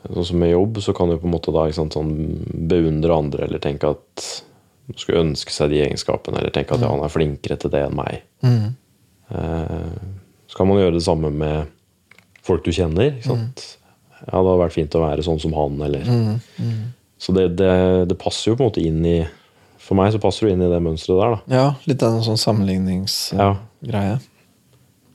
[0.04, 2.10] Sånn som med jobb, så kan du på en måte da sant, sånn
[2.68, 4.24] beundre andre eller tenke at
[4.84, 7.80] man skulle ønske seg de egenskapene, eller tenke at ja, han er flinkere til det
[7.86, 8.26] enn meg.
[8.44, 9.94] Eh,
[10.52, 11.72] så kan man gjøre det samme med
[12.44, 13.14] folk du kjenner.
[13.14, 13.64] Ikke sant?
[14.24, 17.72] Ja, det hadde vært fint å være sånn som han, eller Mm, Så det, det,
[18.10, 19.18] det passer jo på en måte inn i
[19.78, 21.56] For meg så passer det inn i det mønsteret der, da.
[21.56, 24.14] Ja, litt av en sånn sammenligningsgreie.
[24.14, 24.18] Ja.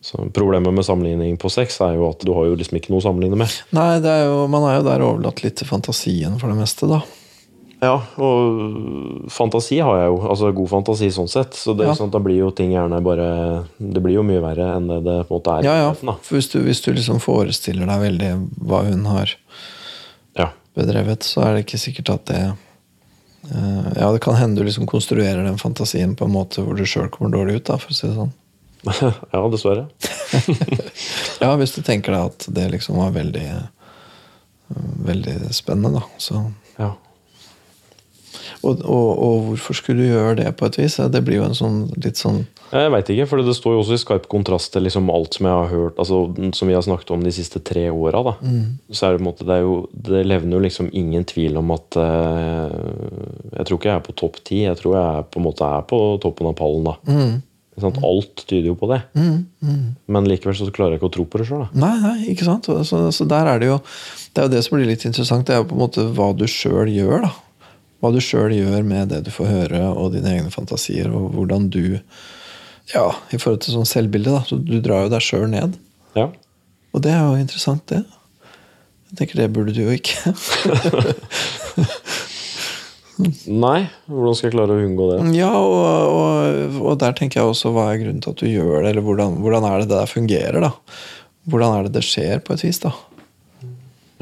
[0.02, 3.02] Så problemet med sammenligning på sex er jo at du har jo liksom ikke noe
[3.02, 3.52] å sammenligne med.
[3.76, 6.88] Nei, det er jo, man er jo der overlatt litt til fantasien for det meste,
[6.88, 7.02] da.
[7.80, 10.18] Ja, og fantasi har jeg jo.
[10.28, 11.54] Altså god fantasi sånn sett.
[11.56, 11.94] Så det, Ja.
[11.96, 15.28] sånn da blir jo ting gjerne bare Det blir jo mye verre enn det det
[15.30, 15.64] på en måte er.
[15.64, 15.94] Ja, ja.
[16.22, 18.32] For hvis du, hvis du liksom forestiller deg veldig
[18.68, 19.32] hva hun har
[20.36, 20.50] Ja.
[20.76, 22.42] bedrevet, så er det ikke sikkert at det
[23.56, 26.84] uh, Ja, det kan hende du liksom konstruerer den fantasien på en måte hvor du
[26.84, 28.34] sjøl kommer dårlig ut, da, for å si det sånn.
[29.34, 29.88] ja, dessverre.
[31.42, 33.68] Ja, hvis du tenker deg at det liksom var veldig eh,
[35.06, 36.04] Veldig spennende, da.
[36.22, 36.44] Så.
[38.60, 40.98] Og, og, og hvorfor skulle du gjøre det på et vis?
[41.00, 42.42] Det blir jo en sånn litt sånn
[42.74, 45.48] Jeg veit ikke, for det står jo også i skarp kontrast til liksom alt som
[45.48, 46.22] jeg har hørt altså,
[46.58, 48.36] Som vi har snakket om de siste tre åra.
[48.44, 48.80] Mm.
[48.92, 52.00] Så er det måte Det, er jo, det levner jo liksom ingen tvil om at
[52.04, 52.80] eh,
[53.56, 54.64] Jeg tror ikke jeg er på topp ti.
[54.66, 56.92] Jeg tror jeg er på en måte er på toppen av pallen.
[56.92, 56.98] da.
[57.80, 58.00] Ikke sant?
[58.04, 59.02] Alt tyder jo på det.
[60.12, 61.68] Men likevel så klarer jeg ikke å tro på det sjøl.
[61.80, 62.68] Nei, nei, ikke sant?
[62.68, 63.78] Så, så der er det jo
[64.34, 65.48] Det er jo det som blir litt interessant.
[65.48, 67.32] Det er jo på en måte hva du sjøl gjør, da.
[68.00, 71.68] Hva du sjøl gjør med det du får høre, og dine egne fantasier, og hvordan
[71.74, 72.00] du
[72.90, 74.46] Ja, i forhold til sånn selvbilde, da.
[74.48, 75.76] Så du drar jo deg sjøl ned.
[76.18, 76.30] Ja.
[76.96, 78.02] Og det er jo interessant, det.
[79.10, 80.34] Jeg tenker det burde du jo ikke.
[83.50, 85.18] Nei, hvordan skal jeg klare å unngå det?
[85.36, 88.78] ja, og, og, og der tenker jeg også hva er grunnen til at du gjør
[88.78, 90.72] det, eller hvordan, hvordan er det det der fungerer, da.
[91.50, 92.94] Hvordan er det det skjer, på et vis, da.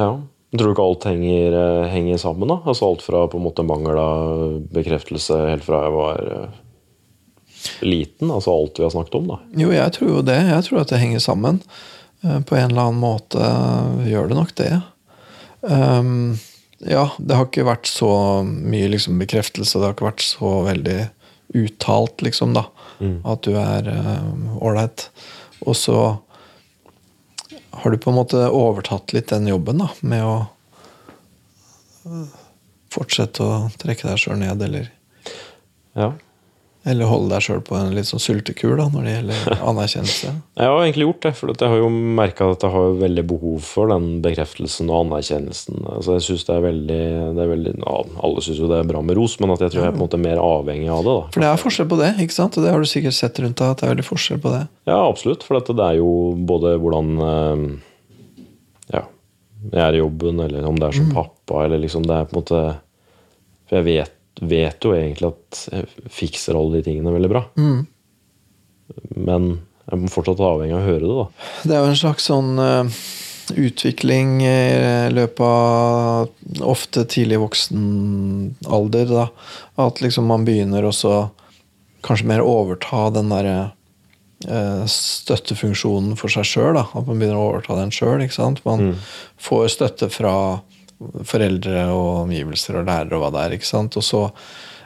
[0.02, 0.10] Ja.
[0.56, 2.48] Tror du ikke alt henger, eh, henger sammen?
[2.48, 2.62] da?
[2.64, 6.60] Altså Alt fra på en måte mangel av bekreftelse helt fra jeg var eh,
[7.84, 8.32] liten?
[8.32, 9.40] Altså alt vi har snakket om, da.
[9.60, 10.38] Jo, jeg tror jo det.
[10.48, 11.60] Jeg tror at det henger sammen.
[12.24, 13.50] Eh, På en eller annen måte
[14.08, 14.72] gjør det nok det.
[15.68, 16.38] Um,
[16.80, 18.12] ja, det har ikke vært så
[18.48, 19.82] mye liksom, bekreftelse.
[19.82, 21.00] Det har ikke vært så veldig
[21.58, 22.70] uttalt, liksom, da.
[23.28, 23.86] At du er
[24.58, 25.10] ålreit.
[25.66, 25.98] og så
[27.82, 30.38] har du på en måte overtatt litt den jobben, da, med å
[32.94, 34.92] fortsette å trekke deg sjøl ned, eller
[35.98, 36.12] Ja.
[36.88, 40.32] Eller holde deg sjøl på en litt sånn sultekur da, når det gjelder anerkjennelse.
[40.58, 43.58] Jeg har egentlig gjort det, for jeg har jo merka at jeg har veldig behov
[43.68, 45.82] for den bekreftelsen og anerkjennelsen.
[45.94, 47.02] Altså jeg synes det er veldig,
[47.38, 47.98] det er veldig ja,
[48.28, 50.02] Alle syns jo det er bra med ros, men at jeg tror jeg er på
[50.02, 51.18] en måte mer avhengig av det.
[51.20, 51.28] da.
[51.36, 52.58] For det er forskjell på det, ikke sant?
[52.58, 54.64] Og det har du sikkert sett rundt deg, at det er veldig forskjell på det.
[54.90, 55.46] Ja, absolutt.
[55.48, 56.12] For det er jo
[56.48, 57.64] både hvordan eh,
[58.96, 59.06] ja,
[59.72, 62.38] jeg er i jobben, eller om det er som pappa, eller liksom det er på
[62.38, 62.62] en måte
[63.68, 67.44] For jeg vet, vet jo egentlig at jeg fikser alle de tingene veldig bra.
[69.18, 69.48] Men
[69.88, 71.48] jeg må fortsatt være avhengig av å høre det, da.
[71.64, 73.00] Det er jo en slags sånn uh,
[73.56, 74.58] utvikling i
[75.14, 77.88] løpet av ofte tidlig voksen
[78.68, 79.26] alder, da.
[79.88, 81.30] At liksom man begynner også
[82.06, 83.58] kanskje mer overta den derre
[84.48, 86.80] eh, støttefunksjonen for seg sjøl.
[86.80, 88.24] At man begynner å overta den sjøl.
[88.68, 88.94] Man
[89.42, 90.36] får støtte fra
[91.28, 93.58] foreldre og omgivelser og lærere og hva det er.
[93.58, 93.98] ikke sant?
[94.00, 94.24] Og så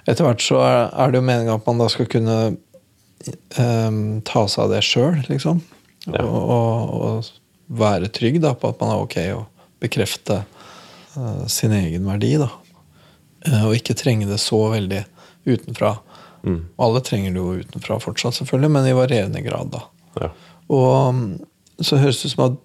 [0.09, 4.63] etter hvert så er, det jo meninga at man da skal kunne eh, ta seg
[4.65, 5.61] av det sjøl, liksom.
[6.07, 6.23] Ja.
[6.25, 11.75] Og, og, og være trygg da, på at man er ok, og bekrefte eh, sin
[11.77, 12.33] egen verdi.
[12.41, 12.49] da.
[13.45, 15.03] Eh, og ikke trenge det så veldig
[15.49, 15.95] utenfra.
[16.81, 19.69] Alle trenger det jo utenfra fortsatt, selvfølgelig, men i varierende grad.
[19.75, 19.85] da.
[20.17, 20.31] Ja.
[20.73, 21.25] Og mm,
[21.85, 22.59] så høres det ut som at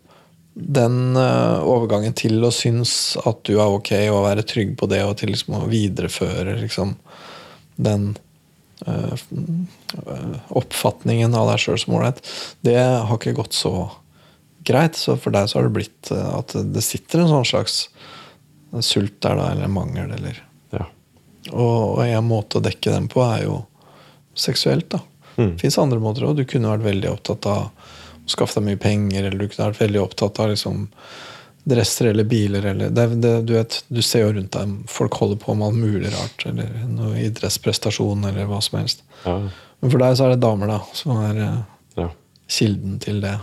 [0.57, 2.90] den eh, overgangen til å synes
[3.29, 6.95] at du er ok, og være trygg på det, og til liksom å videreføre liksom,
[7.77, 8.07] den
[8.87, 9.12] eh,
[10.57, 12.23] oppfatningen av deg sjøl som ålreit,
[12.64, 13.75] det har ikke gått så
[14.66, 14.97] greit.
[14.97, 17.79] Så for deg så har det blitt eh, at det sitter en sånn slags
[18.81, 20.40] sult der, da, eller mangel, eller
[20.73, 20.88] Ja.
[21.53, 23.61] og, og en måte å dekke den på er jo
[24.37, 24.88] seksuelt.
[24.97, 25.05] da.
[25.37, 25.59] Mm.
[25.61, 26.40] Fins andre måter òg.
[26.40, 27.69] Du kunne vært veldig opptatt av
[28.31, 30.87] skaffe deg mye penger, eller du kunne vært veldig opptatt av liksom
[31.67, 32.67] dresser eller biler.
[32.73, 35.81] Eller, det, det, du, vet, du ser jo rundt deg folk holder på med alt
[35.81, 36.47] mulig rart.
[36.47, 39.03] Eller noe idrettsprestasjon, eller hva som helst.
[39.25, 39.41] Ja.
[39.83, 41.59] Men for deg så er det damer da, som er eh,
[42.03, 42.09] ja.
[42.59, 43.35] kilden til det.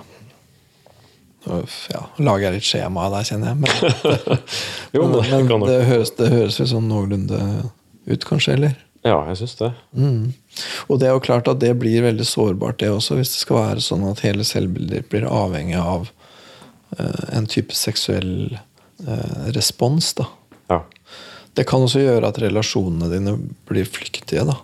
[1.43, 3.59] Ja, lager jeg litt skjema der, kjenner jeg.
[3.65, 4.39] Men,
[4.95, 7.41] Jo, men det men det høres, det høres jo sånn noenlunde
[8.07, 8.57] ut, kanskje?
[8.57, 8.79] eller?
[9.03, 9.69] ja, jeg syns det.
[9.99, 10.31] Mm.
[10.87, 13.59] Og det er jo klart at det blir veldig sårbart, det også, hvis det skal
[13.59, 16.09] være sånn at hele selvbildet blir avhengig av
[16.99, 18.57] uh, en type seksuell
[19.07, 20.13] uh, respons.
[20.19, 20.27] da.
[20.69, 20.83] Ja.
[21.53, 23.37] Det kan også gjøre at relasjonene dine
[23.69, 24.45] blir flyktige.
[24.49, 24.59] da.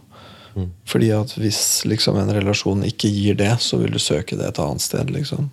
[0.90, 4.62] Fordi at hvis liksom en relasjon ikke gir det, så vil du søke det et
[4.62, 5.12] annet sted.
[5.14, 5.52] liksom.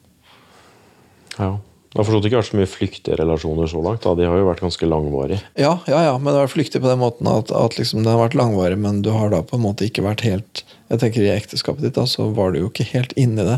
[1.38, 1.56] ja.
[1.96, 4.02] Det har forstått ikke vært så mye flyktige relasjoner så langt.
[4.04, 4.10] da.
[4.18, 5.38] De har jo vært ganske langvarige.
[5.56, 8.12] Ja, ja, ja, men det har vært flyktig på den måten at, at liksom det
[8.12, 10.60] har vært langvarig, men du har da på en måte ikke vært helt
[10.92, 13.56] Jeg tenker I ekteskapet ditt da, så var du jo ikke helt inni det.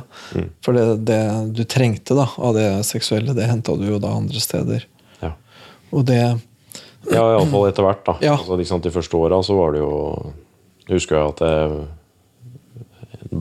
[0.62, 1.18] For det, det
[1.58, 4.86] du trengte da av det seksuelle, det henta du jo da andre steder.
[5.20, 5.34] Ja,
[5.90, 6.22] Og det
[7.10, 8.04] ja iallfall etter hvert.
[8.06, 8.14] da.
[8.22, 8.38] Ja.
[8.38, 9.92] Altså, De første åra så var det jo
[10.88, 11.72] Husker jeg at jeg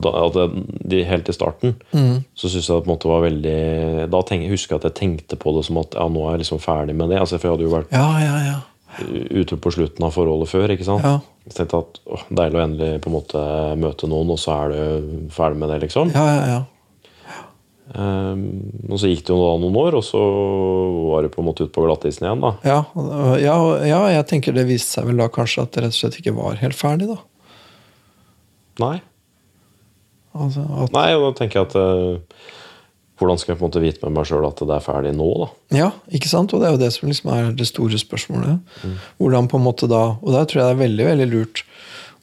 [0.04, 0.46] da,
[0.92, 4.46] de, Helt i starten så syns jeg det på en måte var veldig Da tenk,
[4.52, 6.96] husker jeg at jeg tenkte på det som at ja, nå er jeg liksom ferdig
[6.98, 7.20] med det.
[7.22, 8.58] Altså, for jeg hadde jo vært Ja, ja, ja.
[9.42, 10.72] ute på slutten av forholdet før.
[10.74, 11.04] ikke sant?
[11.06, 11.18] Ja.
[11.48, 13.44] Jeg tenkte at å, Deilig å endelig på en måte
[13.80, 16.10] møte noen, og så er du ferdig med det, liksom.
[16.16, 16.64] ja, ja, ja.
[17.88, 18.42] Um,
[18.92, 20.18] og så gikk det jo da noen år, og så
[21.08, 22.42] var det på en måte ute på glattisen igjen.
[22.44, 22.50] da.
[22.68, 22.82] Ja,
[23.40, 23.54] ja,
[23.88, 26.34] ja, jeg tenker det viste seg vel da kanskje at det rett og slett ikke
[26.36, 27.16] var helt ferdig, da.
[28.84, 28.98] Nei.
[30.36, 32.56] Altså, at, Nei, og da tenker jeg at uh,
[33.18, 35.28] Hvordan skal jeg på en måte vite med meg sjøl at det er ferdig nå,
[35.40, 35.46] da?
[35.74, 36.52] Ja, ikke sant?
[36.54, 38.76] Og det er jo det som liksom er det store spørsmålet.
[39.18, 41.64] Hvordan på en måte da Og der tror jeg det er veldig veldig lurt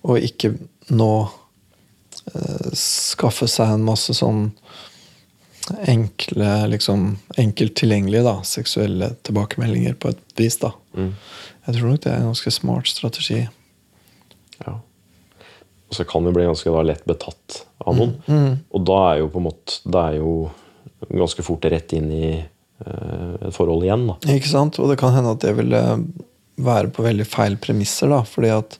[0.05, 0.53] å ikke
[0.95, 4.53] nå uh, skaffe seg en masse sånn
[5.89, 10.59] enkle, liksom enkelt tilgjengelige da, seksuelle tilbakemeldinger på et vis.
[10.61, 10.71] da.
[11.65, 13.47] Jeg tror nok det er en ganske smart strategi.
[14.61, 14.77] Ja.
[15.93, 18.15] Så kan vi bli ganske da lett betatt av noen.
[18.73, 20.31] Og da er jo på en måte Det er jo
[21.13, 24.15] ganske fort rett inn i eh, et forhold igjen, da.
[24.33, 24.79] Ikke sant?
[24.81, 25.81] Og det kan hende at det ville
[26.57, 28.23] være på veldig feil premisser, da.
[28.25, 28.79] Fordi at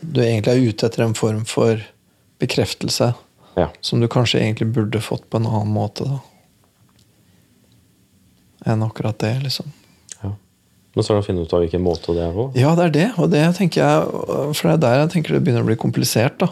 [0.00, 1.82] du egentlig er ute etter en form for
[2.40, 3.10] bekreftelse
[3.58, 3.66] Ja.
[3.84, 6.20] som du kanskje egentlig burde fått på en annen måte, da.
[8.72, 9.68] Enn akkurat det, liksom.
[10.94, 12.46] Men så er det å finne ut av hvilken måte det er på.
[12.58, 13.06] Ja, det er det.
[13.22, 14.24] Og det tenker jeg,
[14.58, 16.40] for det er der jeg tenker det begynner å bli komplisert.
[16.42, 16.50] da.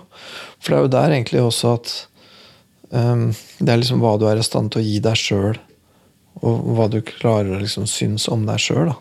[0.63, 1.95] For det er jo der egentlig også at
[2.95, 3.25] um,
[3.59, 5.59] Det er liksom hva du er i stand til å gi deg sjøl,
[6.39, 8.95] og hva du klarer å liksom synes om deg sjøl.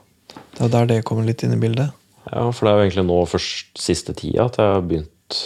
[0.57, 1.93] Det er der det kommer litt inn i bildet.
[2.31, 5.37] Ja, For det er jo egentlig nå først siste tida at jeg har begynt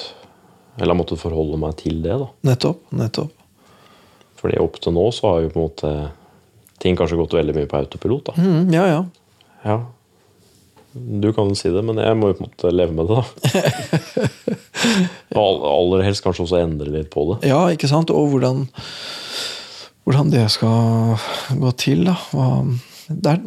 [0.80, 2.32] Eller har måttet forholde meg til det, da.
[2.48, 2.80] Nettopp.
[2.96, 3.34] nettopp.
[4.40, 5.92] Fordi opp til nå så har jo på en måte
[6.82, 8.42] ting kanskje gått veldig mye på autopilot, da.
[8.42, 9.02] Mm, ja, ja.
[9.66, 9.80] Ja.
[10.94, 14.32] Du kan si det, men jeg må jo på en måte leve med det, da.
[15.40, 17.38] Og aller helst kanskje også endre litt på det.
[17.48, 18.12] Ja, ikke sant?
[18.12, 18.66] Og hvordan,
[20.04, 21.16] hvordan det skal
[21.62, 22.18] gå til, da.
[23.08, 23.40] Det er,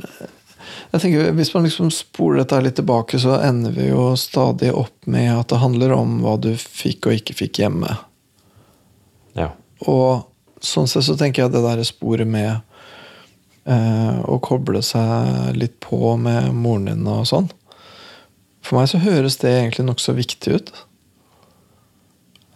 [0.95, 5.09] jeg tenker, Hvis man liksom spoler dette litt tilbake, så ender vi jo stadig opp
[5.11, 7.97] med at det handler om hva du fikk og ikke fikk hjemme.
[9.37, 9.51] Ja.
[9.91, 10.25] Og
[10.65, 12.63] sånn sett så tenker jeg det der sporet med
[13.65, 17.51] eh, å koble seg litt på med moren din og sånn
[18.65, 20.73] For meg så høres det egentlig nokså viktig ut.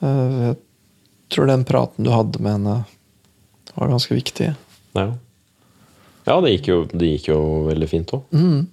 [0.01, 0.57] Eh, jeg
[1.35, 2.77] tror den praten du hadde med henne,
[3.75, 4.55] var ganske viktig.
[4.97, 5.07] Ja,
[6.25, 8.25] ja det, gikk jo, det gikk jo veldig fint òg.
[8.33, 8.67] Mm.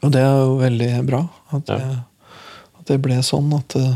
[0.00, 1.22] Og det er jo veldig bra.
[1.54, 2.34] At det, jeg,
[2.80, 3.86] at det ble sånn at det,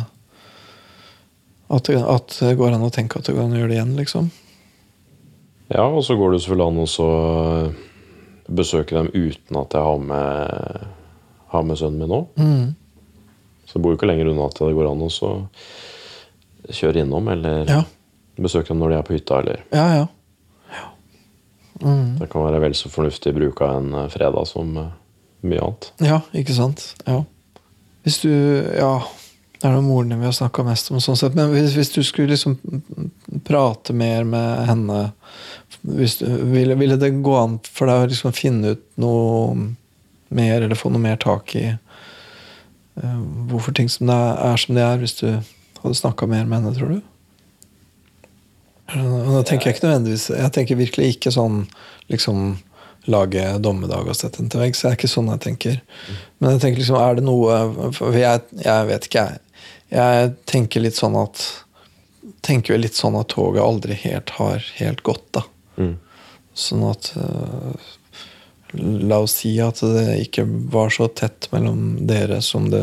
[1.74, 4.30] at, det, at det går an å tenke at du kan gjøre det igjen, liksom.
[5.72, 7.08] Ja, og så går det selvfølgelig an å så
[8.54, 10.86] besøke dem uten at jeg har med,
[11.54, 12.26] har med sønnen min òg.
[12.36, 12.74] Mm.
[13.64, 15.30] Så jeg bor jo ikke lenger unna at det går an å så
[16.68, 17.82] kjøre innom, eller Ja.
[18.36, 20.06] besøke dem når de er på hytta, eller Ja, ja.
[21.84, 24.92] Det kan være vel så fornuftig bruk av en eh, fredag som eh,
[25.44, 25.88] mye annet.
[26.00, 26.94] Ja, ikke sant?
[27.06, 27.18] Ja.
[28.04, 29.00] Hvis du Ja,
[29.64, 31.92] det er noe moren din vi har snakka mest om, sånn sett, men hvis, hvis
[31.94, 32.58] du skulle liksom
[33.48, 34.98] prate mer med henne
[35.88, 39.54] hvis ville, ville det gå an for deg å liksom finne ut noe
[40.34, 44.76] mer, eller få noe mer tak i uh, hvorfor ting som det er, er som
[44.76, 47.00] de er, hvis du hadde snakka mer med henne, tror du?
[49.00, 51.62] Nå tenker jeg ikke nødvendigvis Jeg tenker virkelig ikke sånn
[52.12, 52.58] liksom
[53.08, 54.82] lage dommedag og sette den til veggs.
[54.82, 55.80] Det er ikke sånn jeg tenker.
[56.40, 59.43] Men jeg tenker liksom, er det noe For jeg, jeg vet ikke, jeg.
[59.92, 61.42] Jeg tenker litt sånn at
[62.44, 65.42] Tenker jo litt sånn at toget aldri helt har helt gått, da.
[65.76, 65.94] Mm.
[66.56, 67.90] Sånn at øh,
[68.80, 72.82] La oss si at det ikke var så tett mellom dere som det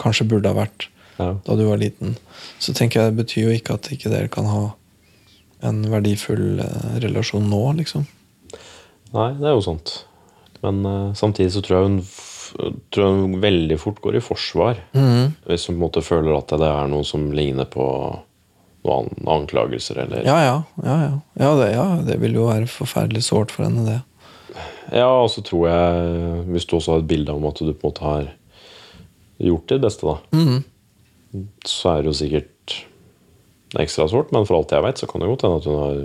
[0.00, 1.36] kanskje burde ha vært Ja.
[1.46, 2.16] da du var liten.
[2.58, 4.64] Så tenker jeg det betyr jo ikke at ikke dere kan ha
[5.64, 8.04] en verdifull eh, relasjon nå, liksom.
[9.14, 9.92] Nei, det er jo sant.
[10.64, 11.98] Men uh, samtidig så tror jeg hun,
[12.94, 14.78] tror jeg veldig fort går i forsvar.
[14.94, 17.86] Hvis hun på en måte føler at det er noe som ligner på
[18.84, 20.56] noen anklagelser, eller Ja, ja.
[20.84, 21.12] Ja, ja.
[21.40, 24.00] Ja, det, ja, det vil jo være forferdelig sårt for henne, det.
[24.92, 27.88] Ja, og så tror jeg, hvis du også har et bilde om at du på
[27.88, 28.26] en måte har
[29.40, 30.60] gjort ditt beste, da,
[31.66, 32.76] så er det jo sikkert
[33.80, 34.30] ekstra sårt.
[34.36, 36.02] Men for alt jeg vet, så kan det godt hende at hun har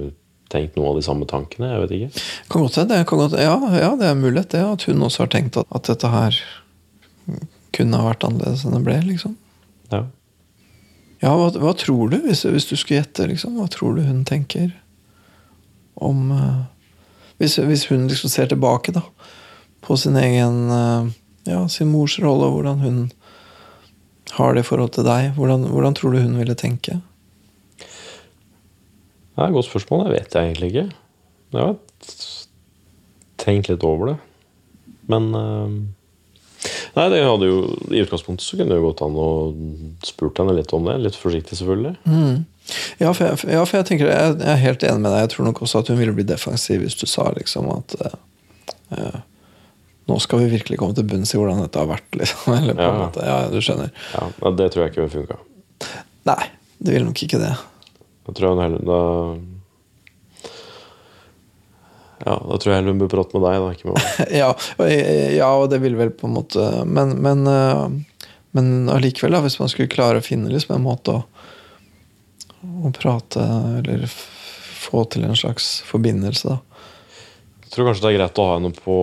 [0.49, 1.71] tenkt noen av de samme tankene.
[1.73, 2.23] Jeg vet ikke.
[2.49, 3.01] Kan godt hende.
[3.41, 6.39] Ja, ja, det er mulighet det, at hun også har tenkt at, at dette her
[7.75, 8.97] kunne ha vært annerledes enn det ble.
[9.11, 9.35] liksom.
[9.93, 10.05] Ja.
[11.19, 13.27] Ja, hva, hva tror du, hvis, hvis du skulle gjette?
[13.27, 13.57] liksom?
[13.59, 14.71] Hva tror du hun tenker
[15.99, 16.63] om uh,
[17.39, 19.03] hvis, hvis hun liksom ser tilbake da,
[19.83, 21.09] på sin egen uh,
[21.47, 22.97] Ja, sin mors rolle, og hvordan hun
[24.35, 26.99] har det i forhold til deg, hvordan, hvordan tror du hun ville tenke?
[29.39, 30.01] Det er et godt spørsmål.
[30.09, 30.85] Det vet jeg egentlig ikke.
[31.55, 31.77] Jeg har
[33.39, 34.17] tenkt litt over det.
[35.09, 35.77] Men eh,
[36.97, 37.59] Nei, det hadde jo
[37.95, 39.27] I utgangspunktet så kunne det jo gått an å
[40.03, 40.97] spurt henne litt om det.
[41.05, 41.95] Litt forsiktig, selvfølgelig.
[42.99, 45.23] Ja, for jeg, ja, for jeg tenker jeg, jeg er helt enig med deg.
[45.23, 49.17] Jeg tror nok også at hun ville bli defensiv hvis du sa liksom at uh,
[50.09, 52.11] Nå skal vi virkelig komme til bunns i hvordan dette har vært.
[52.17, 52.51] Liksom.
[52.59, 53.01] Eller på en Ja.
[53.05, 53.95] måte, ja, du skjønner.
[54.17, 55.39] Ja, Det tror jeg ikke ville funka.
[56.27, 56.41] Nei,
[56.83, 57.53] det vil nok ikke det.
[58.29, 59.01] Da tror jeg hun heller da
[62.19, 64.07] Ja, da tror jeg heller hun bør prate med deg, da, ikke med meg.
[64.41, 64.49] ja,
[65.39, 67.85] ja, og det vil vel på en måte Men, men, eh,
[68.57, 71.23] men allikevel, da, hvis man skulle klare å finne liksom en måte å,
[72.85, 73.45] å prate
[73.79, 76.85] eller få til en slags forbindelse, da.
[77.65, 78.93] Jeg tror kanskje det er greit å ha henne på,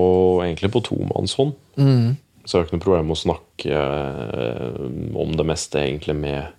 [0.43, 1.53] egentlig på tomannshånd.
[1.79, 2.17] Mm.
[2.43, 4.81] Så jeg har ikke noe problem med å snakke eh,
[5.23, 6.56] om det meste egentlig med,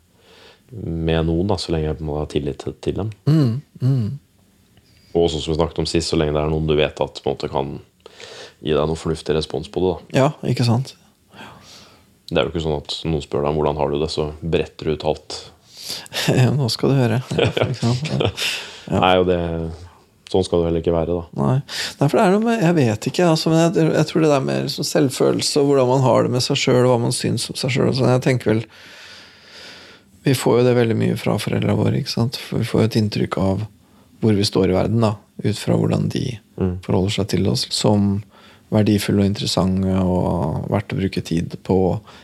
[0.71, 3.11] med noen, da, så lenge jeg på en måte har tillit til, til dem.
[3.27, 3.51] Mm.
[3.81, 4.07] Mm.
[5.17, 7.21] Og sånn som vi snakket om sist, så lenge det er noen du vet at
[7.23, 7.75] på en måte kan
[8.59, 9.91] gi deg noe fornuftig respons på det.
[9.93, 10.21] da.
[10.21, 10.95] Ja, ikke sant?
[12.27, 14.31] Det er jo ikke sånn at noen spør deg om hvordan har du det, så
[14.41, 15.37] bretter du ut alt.
[16.59, 17.21] Nå skal du høre.
[18.87, 18.95] Ja?
[18.95, 18.99] Ja.
[19.03, 19.37] Nei, og det,
[20.31, 21.39] sånn skal det heller ikke være, da.
[21.41, 21.55] Nei.
[21.99, 24.29] Nei, for det er noe med Jeg vet ikke, altså, men jeg, jeg tror det
[24.31, 27.15] der med liksom selvfølelse og hvordan man har det med seg sjøl, og hva man
[27.15, 28.61] syns om seg sjøl sånn, Jeg tenker vel
[30.27, 32.01] Vi får jo det veldig mye fra foreldra våre.
[32.01, 32.35] ikke sant?
[32.35, 33.61] For vi får jo et inntrykk av
[34.19, 35.13] hvor vi står i verden, da,
[35.45, 36.23] ut fra hvordan de
[36.83, 38.17] forholder seg til oss som
[38.73, 41.77] verdifulle og interessante og verdt å bruke tid på,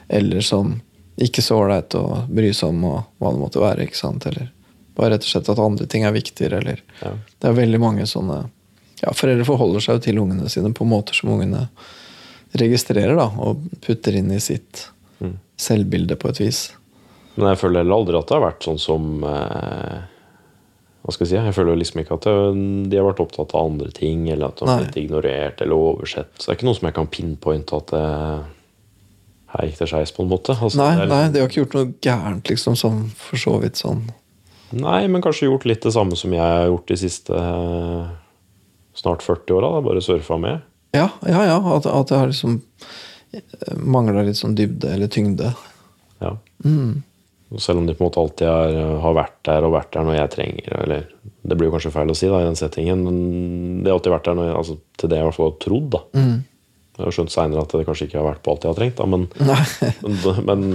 [0.09, 0.73] eller som
[1.21, 3.85] ikke så ålreit å bry seg om, og hva det måtte være.
[3.85, 4.25] ikke sant?
[4.27, 4.49] Eller
[4.97, 7.13] bare rett og slett at andre ting er viktigere, eller Ja.
[7.39, 8.43] Det er veldig mange sånne
[9.03, 11.67] ja, Foreldre forholder seg jo til ungene sine på måter som ungene
[12.59, 14.89] registrerer da, og putter inn i sitt
[15.57, 16.71] selvbilde på et vis.
[17.35, 20.01] Men jeg føler heller aldri at det har vært sånn som eh,
[21.03, 21.37] Hva skal jeg si?
[21.39, 24.67] Jeg føler liksom ikke at de har vært opptatt av andre ting, eller at de
[24.69, 26.31] har blitt ignorert eller oversett.
[26.37, 28.03] Så det er ikke noe som jeg kan pinpointe at det,
[29.53, 30.55] her gikk det skeis, på en måte.
[30.55, 33.55] Altså, Nei, det nei, liksom- de har ikke gjort noe gærent, liksom, sånn for så
[33.61, 34.03] vidt sånn
[34.73, 38.07] Nei, men kanskje gjort litt det samme som jeg har gjort de siste eh,
[38.97, 39.81] snart 40 åra.
[39.85, 40.63] Bare surfa med.
[40.97, 41.57] Ja, ja, ja.
[41.75, 42.55] At, at jeg har liksom
[43.77, 45.51] mangla litt sånn dybde eller tyngde.
[46.23, 46.31] Ja.
[46.65, 47.03] Mm.
[47.61, 50.15] Selv om de på en måte alltid har, har vært der og vært der når
[50.17, 51.03] jeg trenger Eller
[51.43, 53.17] det blir jo kanskje feil å si da i den settingen, men
[53.83, 55.57] de har alltid vært der når jeg, altså, til det jeg i hvert fall har
[55.65, 55.89] trodd.
[55.93, 56.01] da.
[56.15, 56.35] Mm.
[56.93, 58.99] Jeg har skjønt seinere at det kanskje ikke har vært på alt jeg har trengt,
[59.01, 59.25] da, men,
[60.05, 60.65] men, men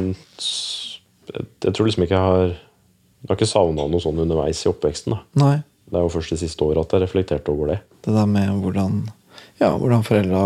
[1.33, 4.71] jeg, jeg tror liksom ikke jeg har Jeg har ikke savna noe sånn underveis i
[4.71, 5.17] oppveksten.
[5.17, 5.25] da.
[5.43, 5.57] nei.
[5.89, 7.79] Det er jo først de siste åra at jeg reflekterte over det.
[8.05, 9.01] Det der med hvordan,
[9.57, 10.43] ja, hvordan foreldra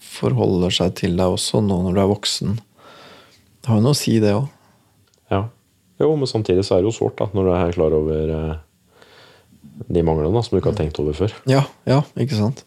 [0.00, 2.54] forholder seg til deg også nå når du er voksen.
[3.60, 4.48] Det har jo noe å si, det òg.
[6.00, 8.54] Jo, men samtidig så er det jo sårt da, når du er klar over eh,
[9.90, 11.34] de manglene da, som du ikke har tenkt over før.
[11.50, 12.64] Ja, ja, ikke sant?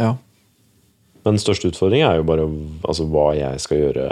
[0.00, 0.14] Ja.
[1.22, 2.46] Men den største utfordringen er jo bare
[2.86, 4.06] altså, hva jeg skal gjøre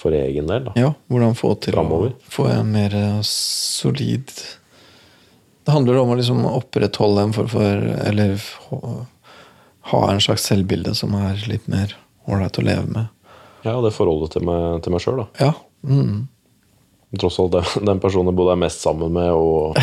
[0.00, 0.64] for egen del.
[0.70, 0.74] da.
[0.80, 2.14] Ja, hvordan få til Fremover.
[2.14, 4.30] å få en mer eh, solid
[5.60, 8.40] Det handler om å liksom opprettholde en form for Eller
[9.90, 11.92] ha en slags selvbilde som er litt mer
[12.30, 13.10] ålreit å leve med.
[13.66, 15.26] Ja, det forholdet til meg, til meg sjøl, da.
[15.50, 15.52] Ja.
[15.84, 16.29] Mm.
[17.18, 19.74] Tross alt den, den personen jeg både er mest sammen med og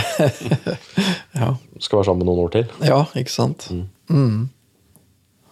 [1.41, 1.49] Ja.
[1.83, 2.69] skal være sammen noen år til.
[2.87, 3.67] ja, ikke sant?
[4.07, 4.47] Mm.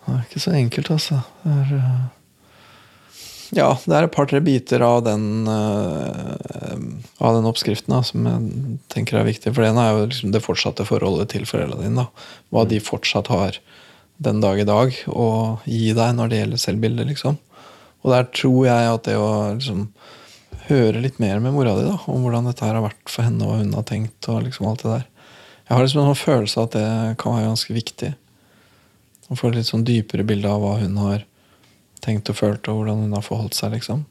[0.06, 1.18] Det er ikke så enkelt, altså.
[1.44, 2.04] Det er eh,
[3.56, 6.34] Ja, det er et par-tre biter av den uh,
[7.22, 9.52] Av den oppskriften da, som jeg tenker er viktig.
[9.54, 12.06] For det ene er jo liksom det fortsatte forholdet til foreldrene dine.
[12.06, 12.30] Da.
[12.54, 13.60] Hva de fortsatt har
[14.26, 15.28] den dag i dag å
[15.68, 17.10] gi deg når det gjelder selvbildet.
[17.12, 17.38] Liksom.
[18.06, 19.88] Og der tror jeg at det å liksom
[20.70, 23.42] høre litt mer med mora di da, om hvordan dette her har vært for henne,
[23.44, 25.06] og hva hun har tenkt, og liksom alt det der.
[25.66, 28.12] Jeg har liksom en sånn følelse av at det kan være ganske viktig.
[29.26, 31.26] Å få et litt sånn dypere bilde av hva hun har
[32.06, 34.06] tenkt og følt, og hvordan hun har forholdt seg, liksom.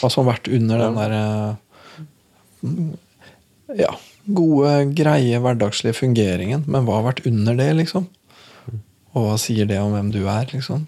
[0.00, 1.24] Hva som har vært under den derre
[3.76, 3.92] Ja,
[4.24, 6.64] gode, greie, hverdagslige fungeringen.
[6.64, 8.06] Men hva har vært under det, liksom?
[9.16, 10.86] Og hva sier det om hvem du er, liksom?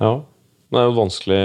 [0.00, 0.14] Ja.
[0.72, 1.40] Det er jo vanskelig,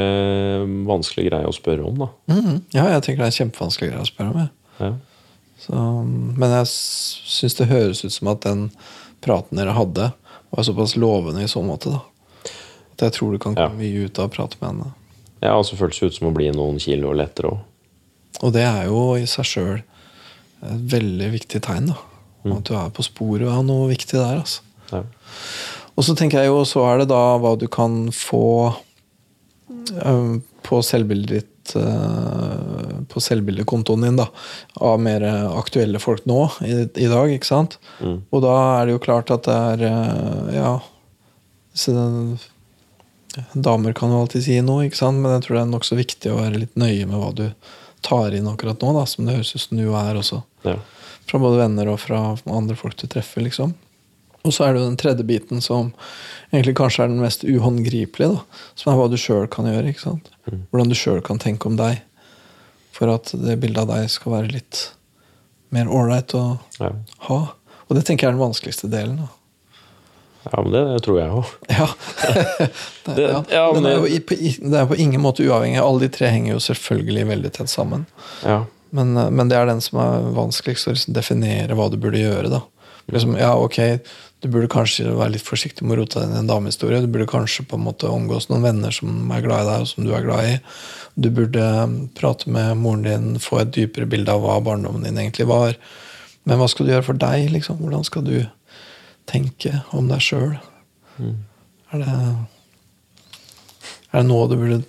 [0.90, 2.08] vanskelig greie å spørre om, da.
[2.34, 4.38] Mm, Ja, jeg tenker det er en kjempevanskelig greie å spørre om.
[4.40, 4.50] jeg.
[4.80, 4.94] Ja.
[5.60, 5.74] Så,
[6.40, 8.70] men jeg syns det høres ut som at den
[9.22, 10.14] praten dere hadde,
[10.50, 11.92] var såpass lovende i så måte.
[11.92, 12.02] da.
[12.96, 13.68] At jeg tror du kan Ja.
[13.68, 14.94] komme mye ut av å prate med henne.
[15.44, 17.60] Ja, og så føles det ut som å bli noen kilo lettere òg.
[18.42, 19.78] Og det er jo i seg sjøl
[20.64, 21.88] et veldig viktig tegn.
[21.88, 21.98] da.
[22.46, 22.58] Mm.
[22.58, 24.40] At du er på sporet av noe viktig der.
[24.40, 24.62] altså.
[24.92, 25.04] Ja.
[25.98, 28.74] Og så tenker jeg jo, så er det da hva du kan få
[30.66, 34.26] på selvbildet ditt øh, På selvbildekontoen din, da.
[34.82, 37.78] Av mer aktuelle folk nå i, i dag, ikke sant?
[38.02, 38.22] Mm.
[38.30, 39.60] Og da er det jo klart at det
[39.90, 40.78] er Ja
[41.80, 42.38] så det,
[43.54, 45.22] Damer kan jo alltid si noe, ikke sant?
[45.22, 47.46] men jeg tror det er nokså viktig å være litt nøye med hva du
[48.06, 50.42] tar inn akkurat nå, da, som det høres ut som du er også.
[50.66, 50.78] Ja.
[51.30, 53.76] Fra både venner og fra andre folk du treffer, liksom.
[54.48, 55.90] Og så er det jo den tredje biten som
[56.54, 58.62] egentlig kanskje er den mest uhåndgripelige, da.
[58.80, 59.90] Som er hva du sjøl kan gjøre.
[59.92, 60.30] ikke sant?
[60.72, 62.00] Hvordan du sjøl kan tenke om deg.
[62.96, 64.86] For at det bildet av deg skal være litt
[65.76, 66.46] mer ålreit å
[66.80, 66.94] Ja.
[67.28, 67.40] ha.
[67.90, 69.18] Og det tenker jeg er den vanskeligste delen.
[69.18, 69.30] da.
[70.50, 71.54] ja, men det, det tror jeg òg.
[71.70, 71.88] Ja.
[73.16, 73.28] det,
[73.58, 75.80] ja, men det, er jo på, det er på ingen måte uavhengig.
[75.84, 78.06] Alle de tre henger jo selvfølgelig veldig tett sammen.
[78.46, 78.64] Ja.
[78.96, 82.24] Men, eh, men det er den som er vanskeligst å liksom definere hva du burde
[82.24, 82.50] gjøre.
[82.56, 82.64] da.
[83.12, 83.80] Liksom, ja, ok,
[84.40, 87.02] Du burde kanskje være litt forsiktig med å rote deg inn i en damehistorie.
[87.04, 89.90] Du burde kanskje på en måte omgås noen venner som er glad i deg, og
[89.90, 90.54] som du er glad i.
[91.20, 95.20] Du burde eh, prate med moren din, få et dypere bilde av hva barndommen din
[95.20, 95.76] egentlig var.
[96.48, 97.52] Men hva skal du gjøre for deg?
[97.52, 97.84] liksom?
[97.84, 98.38] Hvordan skal du
[99.28, 100.56] tenke om deg sjøl?
[101.92, 102.16] Er det
[104.14, 104.80] Er det nå du burde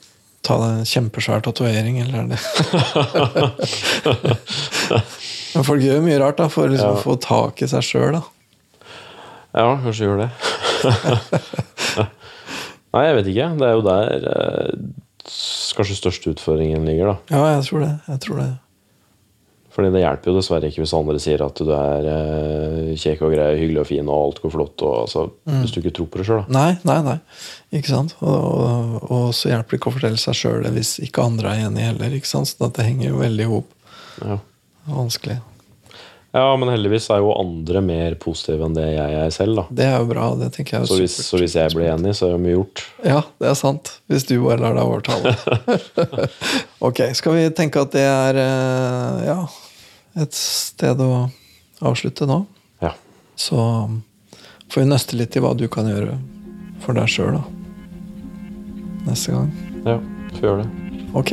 [0.47, 2.41] ta deg en kjempesvær tatovering, eller er det
[5.55, 8.21] Men folk gjør mye rart da, for liksom å få tak i seg sjøl.
[9.55, 10.31] ja, kanskje gjør det.
[12.91, 13.53] Nei, jeg vet ikke.
[13.61, 14.73] Det er jo der eh,
[15.79, 17.37] kanskje største utfordringen ligger, da.
[17.37, 17.95] Ja, jeg tror det.
[18.11, 18.51] Jeg tror det.
[19.71, 23.35] Fordi det hjelper jo dessverre ikke hvis andre sier at du er eh, kjekk og
[23.37, 25.23] grei, hyggelig og fin, og alt går flott, og, altså,
[25.61, 26.57] hvis du ikke tror på det sjøl, da.
[26.57, 27.17] Nei, nei, nei.
[27.79, 28.17] Ikke sant?
[28.19, 28.35] Og,
[28.67, 31.69] og, og så hjelper det ikke å fortelle seg sjøl det hvis ikke andre er
[31.69, 32.17] enig heller.
[32.19, 32.51] ikke sant?
[32.51, 33.71] Så det henger jo veldig i hop.
[34.27, 34.41] Ja.
[34.91, 35.39] Vanskelig.
[36.33, 39.65] ja, men heldigvis er jo andre mer positive enn det jeg er selv, da.
[39.81, 40.29] Det er jo bra.
[40.39, 42.85] det tenker jeg Så hvis, så hvis jeg blir enig, så er det mye gjort.
[43.07, 43.93] Ja, det er sant.
[44.11, 45.35] Hvis du bare lar deg overtale.
[46.91, 49.41] ok, skal vi tenke at det er eh, ja,
[50.23, 51.29] et sted å
[51.81, 52.43] avslutte nå?
[52.85, 52.95] Ja.
[53.39, 53.57] Så
[54.71, 56.19] får vi nøste litt i hva du kan gjøre
[56.85, 57.45] for deg sjøl, da.
[59.09, 59.51] Neste gang.
[59.85, 59.99] Ja,
[60.37, 60.71] får gjøre det.
[61.19, 61.33] Ok.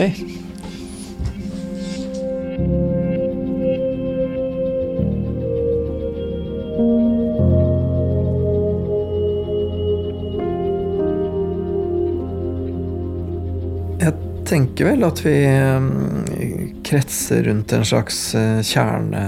[13.97, 14.13] Jeg
[14.47, 19.23] tenker vel at vi mm, kretser rundt en slags eh, kjerne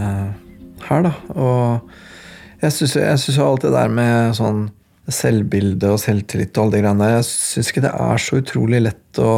[0.86, 1.14] her, da.
[1.34, 4.68] Og jeg syns jo alt det der med sånn
[5.10, 8.82] selvbilde og selvtillit og alle de greiene der, jeg syns ikke det er så utrolig
[8.86, 9.34] lett å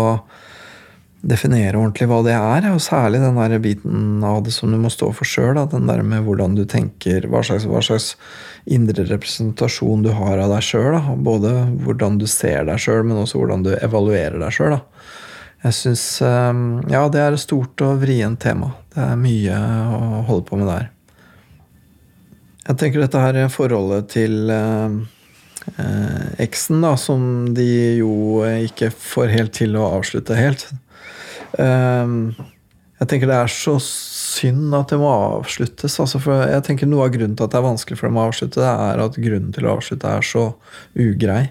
[1.22, 2.68] definere ordentlig hva det er.
[2.74, 5.60] Og særlig den der biten av det som du må stå for sjøl.
[5.72, 8.16] Den der med hvordan du tenker, hva slags, hva slags
[8.66, 10.98] indre representasjon du har av deg sjøl.
[11.24, 11.54] Både
[11.86, 14.80] hvordan du ser deg sjøl, men også hvordan du evaluerer deg sjøl.
[15.62, 18.74] Jeg syns Ja, det er et stort og vrient tema.
[18.94, 19.58] Det er mye
[19.94, 20.90] å holde på med der.
[22.68, 25.00] Jeg tenker dette her forholdet til eksen,
[25.78, 30.68] eh, eksen, da, som de jo ikke får helt til å avslutte helt.
[31.58, 32.14] Eh,
[33.02, 35.98] jeg tenker det er så synd at det må avsluttes.
[36.00, 38.28] Altså for jeg tenker Noe av grunnen til at det er vanskelig for dem å
[38.30, 40.46] avslutte, det er at grunnen til å avslutte er så
[40.94, 41.50] ugrei.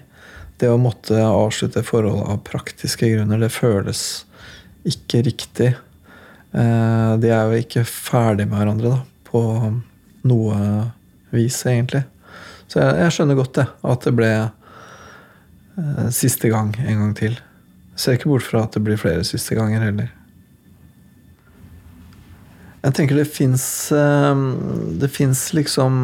[0.61, 4.01] Det å måtte avslutte forholdet forhold av praktiske grunner, det føles
[4.85, 5.71] ikke riktig.
[6.53, 9.41] Eh, de er jo ikke ferdig med hverandre da, på
[10.29, 10.57] noe
[11.33, 12.03] vis, egentlig.
[12.69, 17.41] Så jeg, jeg skjønner godt det, at det ble eh, siste gang en gang til.
[17.95, 20.13] Jeg ser ikke bort fra at det blir flere siste ganger heller.
[22.81, 25.97] Jeg tenker det fins Det fins liksom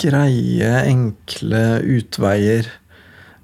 [0.00, 2.83] greie, enkle utveier eh,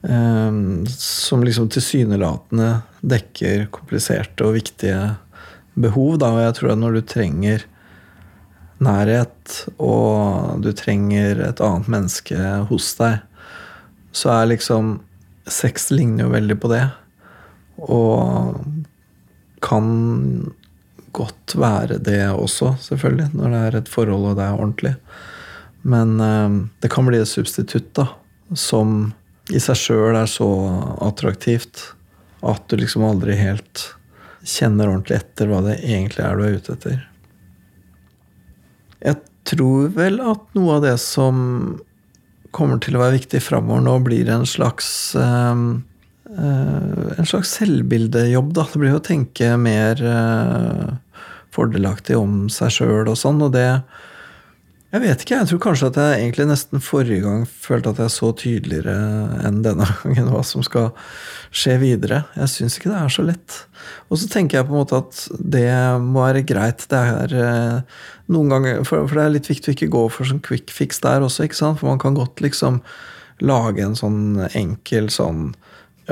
[0.00, 2.70] som liksom tilsynelatende
[3.04, 5.16] dekker kompliserte og viktige
[5.76, 6.18] behov.
[6.22, 6.30] Da.
[6.32, 7.66] Og jeg tror at når du trenger
[8.80, 12.38] nærhet, og du trenger et annet menneske
[12.70, 13.20] hos deg,
[14.12, 14.98] så er liksom
[15.50, 16.84] Sex ligner jo veldig på det.
[17.90, 18.60] Og
[19.64, 19.86] kan
[21.16, 24.92] godt være det også, selvfølgelig, når det er et forhold og det er ordentlig.
[25.82, 28.06] Men eh, det kan bli et substitutt da,
[28.54, 29.10] som
[29.50, 30.48] i seg sjøl er så
[31.02, 31.90] attraktivt
[32.46, 33.90] at du liksom aldri helt
[34.46, 36.98] kjenner ordentlig etter hva det egentlig er du er ute etter.
[39.00, 41.36] Jeg tror vel at noe av det som
[42.54, 45.62] kommer til å være viktig framover nå, blir en slags øh,
[46.30, 48.64] En slags selvbildejobb, da.
[48.70, 50.92] Det blir å tenke mer øh,
[51.54, 53.82] fordelaktig om seg sjøl og sånn, og det
[54.90, 55.36] jeg vet ikke.
[55.38, 58.94] Jeg tror kanskje at jeg egentlig nesten forrige gang følte at jeg så tydeligere
[59.46, 60.90] enn denne gangen hva som skal
[61.54, 62.24] skje videre.
[62.34, 63.58] Jeg syns ikke det er så lett.
[64.10, 65.70] Og så tenker jeg på en måte at det
[66.02, 66.88] må være greit.
[66.90, 68.00] Det er eh,
[68.34, 70.98] noen ganger For, for det er litt viktig å ikke gå for sånn quick fix
[71.06, 71.78] der også, ikke sant?
[71.78, 72.82] For man kan godt liksom
[73.46, 75.52] lage en sånn enkel sånn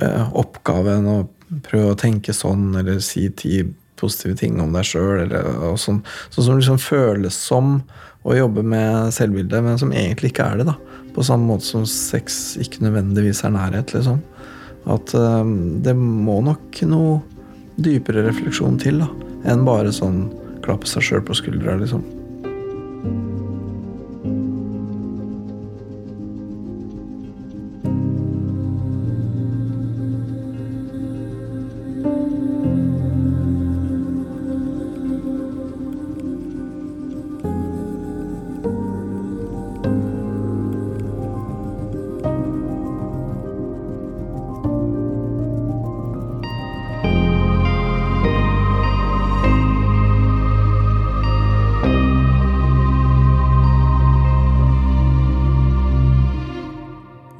[0.01, 1.29] uh, oppgave og
[1.67, 3.61] prøve å tenke sånn, eller si ti
[3.99, 5.35] positive ting om deg sjøl,
[5.81, 6.01] sånn,
[6.31, 7.81] sånn som liksom føles som
[8.29, 10.69] å jobbe med selvbildet, men som egentlig ikke er det.
[10.71, 10.77] da.
[11.15, 13.95] På samme måte som sex ikke nødvendigvis er nærhet.
[13.97, 14.21] liksom.
[14.89, 15.45] At uh,
[15.85, 17.19] det må nok noe
[17.79, 19.09] dypere refleksjon til da,
[19.49, 20.27] enn bare sånn
[20.65, 22.03] klappe seg sjøl på skuldra, liksom.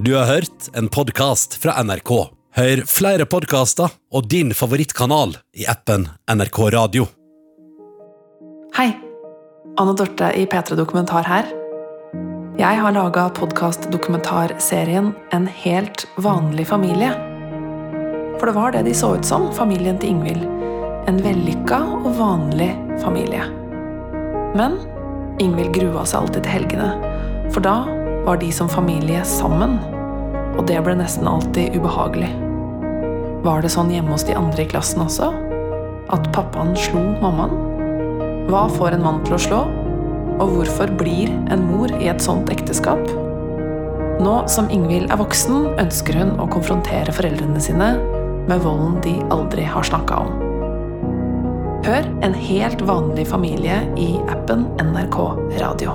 [0.09, 2.11] Du har hørt en podkast fra NRK.
[2.57, 7.05] Hør flere podkaster og din favorittkanal i appen NRK Radio.
[8.79, 8.87] Hei!
[9.77, 11.51] Anne Dorte i P3 Dokumentar her.
[12.57, 17.13] Jeg har laga podkast-dokumentarserien En helt vanlig familie.
[18.39, 20.49] For det var det de så ut som, familien til Ingvild.
[21.13, 22.71] En vellykka og vanlig
[23.05, 23.45] familie.
[24.57, 24.81] Men
[25.37, 26.91] Ingvild grua seg alltid til helgene,
[27.53, 27.77] for da
[28.25, 29.77] var de som familie sammen
[30.59, 32.31] og det ble nesten alltid ubehagelig.
[33.47, 35.31] Var det sånn hjemme hos de andre i klassen også?
[36.13, 37.55] At pappaen slo mammaen?
[38.49, 39.63] Hva får en mann til å slå?
[40.39, 43.03] Og hvorfor blir en mor i et sånt ekteskap?
[44.19, 47.93] Nå som Ingvild er voksen, ønsker hun å konfrontere foreldrene sine
[48.49, 50.47] med volden de aldri har snakka om.
[51.87, 55.21] Hør En helt vanlig familie i appen NRK
[55.63, 55.95] Radio.